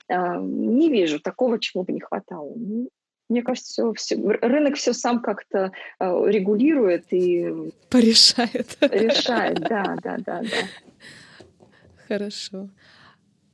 [0.09, 2.53] А, не вижу такого такого, чего бы не хватало.
[2.57, 2.89] Ну,
[3.29, 7.73] мне кажется, все, все, рынок все сам как-то э, регулирует и...
[7.89, 8.77] Порешает.
[8.81, 10.67] Решает, да, да, да, да.
[12.09, 12.69] Хорошо.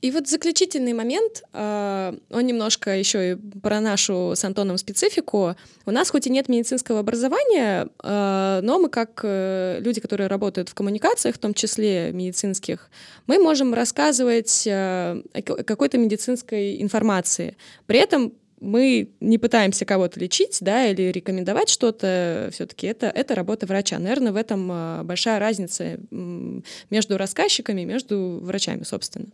[0.01, 5.57] И вот заключительный момент, а, он немножко еще и про нашу с Антоном специфику.
[5.87, 10.69] У нас хоть и нет медицинского образования, а, но мы как э, люди, которые работают
[10.69, 12.91] в коммуникациях, в том числе медицинских,
[13.27, 17.57] мы можем рассказывать а, какой-то медицинской информации.
[17.87, 23.67] При этом мы не пытаемся кого-то лечить, да, или рекомендовать что-то, все-таки это, это работа
[23.67, 23.99] врача.
[23.99, 29.27] Наверное, в этом большая разница между рассказчиками и между врачами, собственно.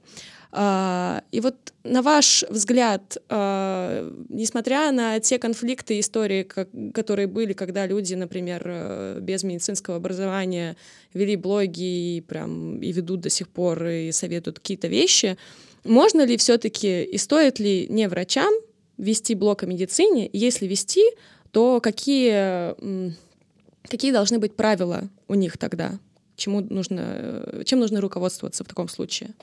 [0.56, 6.44] А, и вот на ваш взгляд, а, несмотря на те конфликты истории,
[6.92, 10.76] которые были, когда люди, например, э, без медицинского образования
[11.12, 15.36] вели блоги и прям и ведут до сих пор и советуют какие-то вещи,
[15.82, 18.54] можно ли все-таки и стоит ли не врачам
[18.96, 20.30] вести блог о медицине?
[20.32, 21.02] Если вести,
[21.50, 22.76] то какие,
[23.88, 25.98] какие должны быть правила у них тогда?
[26.36, 29.34] Чему нужно, э, чем нужно руководствоваться в таком случае?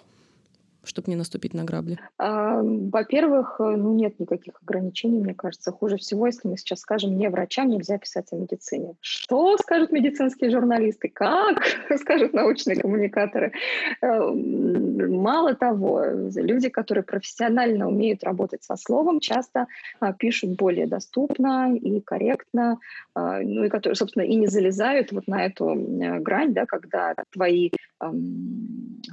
[0.83, 1.99] Чтобы не наступить на грабли?
[2.17, 5.71] А, во-первых, э, ну нет никаких ограничений, мне кажется.
[5.71, 8.95] Хуже всего, если мы сейчас скажем, не врачам нельзя писать о медицине.
[9.01, 11.09] Что скажут медицинские журналисты?
[11.09, 11.63] Как
[11.99, 13.53] скажут научные коммуникаторы?
[14.01, 16.03] Э, мало того,
[16.35, 19.67] люди, которые профессионально умеют работать со словом, часто
[19.99, 22.79] а, пишут более доступно и корректно,
[23.13, 25.75] а, ну и которые, собственно, и не залезают вот на эту
[26.19, 27.71] грань, да, когда твои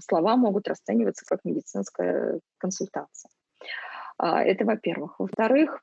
[0.09, 3.31] слова могут расцениваться как медицинская консультация.
[4.19, 5.19] А, это во-первых.
[5.19, 5.81] Во-вторых,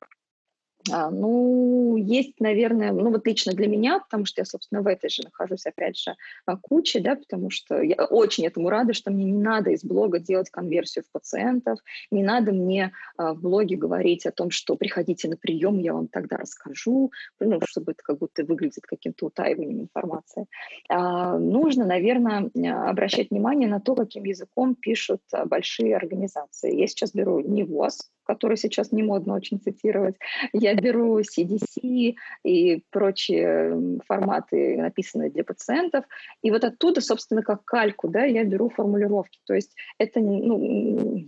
[0.89, 5.23] ну, есть, наверное, ну вот лично для меня, потому что я, собственно, в этой же
[5.23, 6.15] нахожусь, опять же,
[6.45, 10.19] а, куче, да, потому что я очень этому рада, что мне не надо из блога
[10.19, 11.79] делать конверсию в пациентов,
[12.11, 16.07] не надо мне а, в блоге говорить о том, что приходите на прием, я вам
[16.07, 20.45] тогда расскажу, ну, чтобы это как будто выглядит каким-то утаиванием информации.
[20.89, 22.49] А, нужно, наверное,
[22.87, 26.75] обращать внимание на то, каким языком пишут большие организации.
[26.75, 30.15] Я сейчас беру не ВОЗ, который сейчас не модно очень цитировать.
[30.53, 36.05] Я беру CDC и прочие форматы, написанные для пациентов,
[36.41, 39.39] и вот оттуда, собственно, как кальку, да, я беру формулировки.
[39.45, 41.27] То есть это, ну,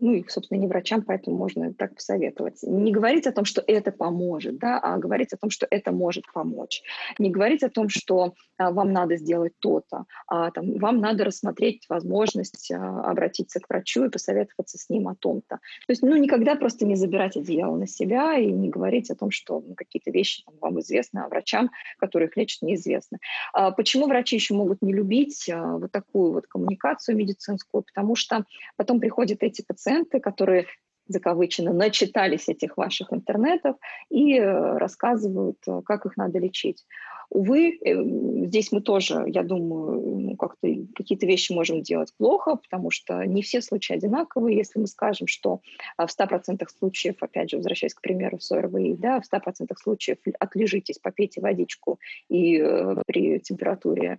[0.00, 2.62] ну и, собственно, не врачам, поэтому можно так посоветовать.
[2.62, 6.24] Не говорить о том, что это поможет, да, а говорить о том, что это может
[6.32, 6.82] помочь.
[7.18, 11.84] Не говорить о том, что а, вам надо сделать то-то, а там, вам надо рассмотреть
[11.88, 15.56] возможность а, обратиться к врачу и посоветоваться с ним о том-то.
[15.56, 19.30] То есть, ну, никогда просто не забирать одеяло на себя и не говорить о том,
[19.30, 23.18] что ну, какие-то вещи там, вам известны, а врачам, которые их лечат, неизвестны.
[23.52, 27.82] А почему врачи еще могут не любить а, вот такую вот коммуникацию медицинскую?
[27.82, 28.44] Потому что
[28.76, 30.66] потом приходят эти пациенты, пациенты, которые
[31.08, 33.76] закавычено, начитались этих ваших интернетов
[34.10, 36.84] и э, рассказывают, э, как их надо лечить.
[37.30, 42.90] Увы, э, здесь мы тоже, я думаю, ну, как-то какие-то вещи можем делать плохо, потому
[42.90, 44.56] что не все случаи одинаковые.
[44.56, 45.60] Если мы скажем, что
[45.96, 50.18] а, в 100% случаев, опять же, возвращаясь к примеру с ОРВИ, да, в 100% случаев
[50.38, 51.98] отлежитесь, попейте водичку
[52.30, 52.58] и
[53.06, 54.18] при температуре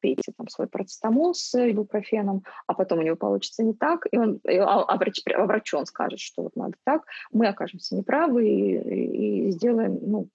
[0.00, 4.40] пейте там свой парацетамол с ибупрофеном, а потом у него получится не так, и он,
[4.46, 9.48] а, а, врач, а врач он скажет, что вот надо так, мы окажемся неправы и,
[9.48, 10.28] и сделаем ну,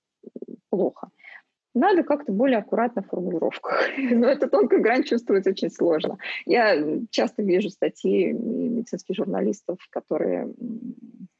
[0.70, 1.10] плохо.
[1.74, 3.90] Надо как-то более аккуратно в формулировках.
[3.98, 6.18] Но это тонкая грань чувствуется очень сложно.
[6.46, 10.54] Я часто вижу статьи медицинских журналистов, которые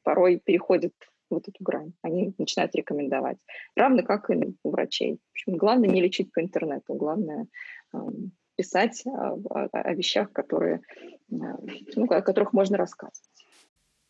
[0.02, 0.92] порой переходят
[1.28, 1.92] вот эту грань.
[2.02, 3.38] Они начинают рекомендовать.
[3.76, 5.18] Равно как и у врачей.
[5.28, 6.94] В общем, главное не лечить по интернету.
[6.94, 7.46] Главное
[7.94, 7.98] э,
[8.56, 10.80] писать о, о, о вещах, которые,
[11.30, 11.34] э,
[11.96, 13.28] ну, о которых можно рассказывать.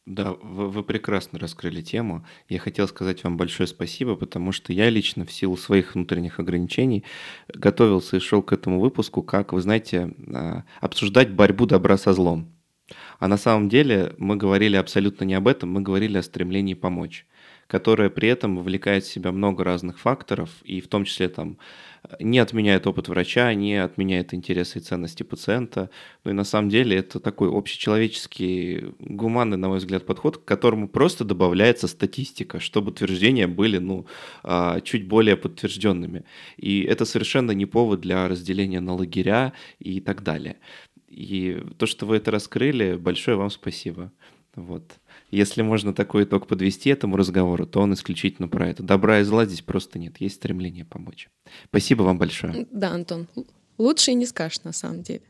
[0.07, 2.27] Да, вы, вы прекрасно раскрыли тему.
[2.49, 7.05] Я хотел сказать вам большое спасибо, потому что я лично в силу своих внутренних ограничений
[7.49, 12.53] готовился и шел к этому выпуску, как, вы знаете, а, обсуждать борьбу добра со злом.
[13.21, 17.25] А на самом деле мы говорили абсолютно не об этом, мы говорили о стремлении помочь
[17.73, 21.57] которая при этом вовлекает в себя много разных факторов, и в том числе там
[22.21, 25.89] не отменяет опыт врача, не отменяет интересы и ценности пациента.
[26.23, 30.87] Ну и на самом деле это такой общечеловеческий, гуманный, на мой взгляд, подход, к которому
[30.87, 34.05] просто добавляется статистика, чтобы утверждения были ну,
[34.43, 36.25] а, чуть более подтвержденными.
[36.59, 40.57] И это совершенно не повод для разделения на лагеря и так далее.
[41.09, 44.13] И то, что вы это раскрыли, большое вам спасибо.
[44.57, 44.99] Вот.
[45.33, 48.83] Если можно такой итог подвести этому разговору, то он исключительно про это.
[48.83, 50.21] Добра и зла здесь просто нет.
[50.21, 51.31] Есть стремление помочь.
[51.71, 52.67] Спасибо вам большое.
[52.71, 53.27] Да, Антон.
[53.79, 55.23] Лучше и не скажешь на самом деле.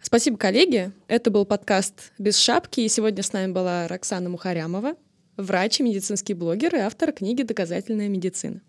[0.00, 0.90] Спасибо, коллеги.
[1.06, 4.96] Это был подкаст «Без шапки», и сегодня с нами была Роксана Мухарямова,
[5.36, 8.60] врач и медицинский блогер и автор книги «Доказательная медицина».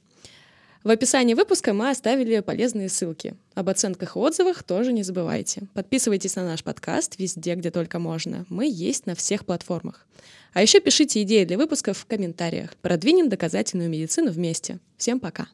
[0.83, 3.35] В описании выпуска мы оставили полезные ссылки.
[3.55, 5.63] Об оценках и отзывах тоже не забывайте.
[5.73, 8.45] Подписывайтесь на наш подкаст везде, где только можно.
[8.49, 10.05] Мы есть на всех платформах.
[10.53, 12.75] А еще пишите идеи для выпусков в комментариях.
[12.81, 14.79] Продвинем доказательную медицину вместе.
[14.97, 15.47] Всем пока!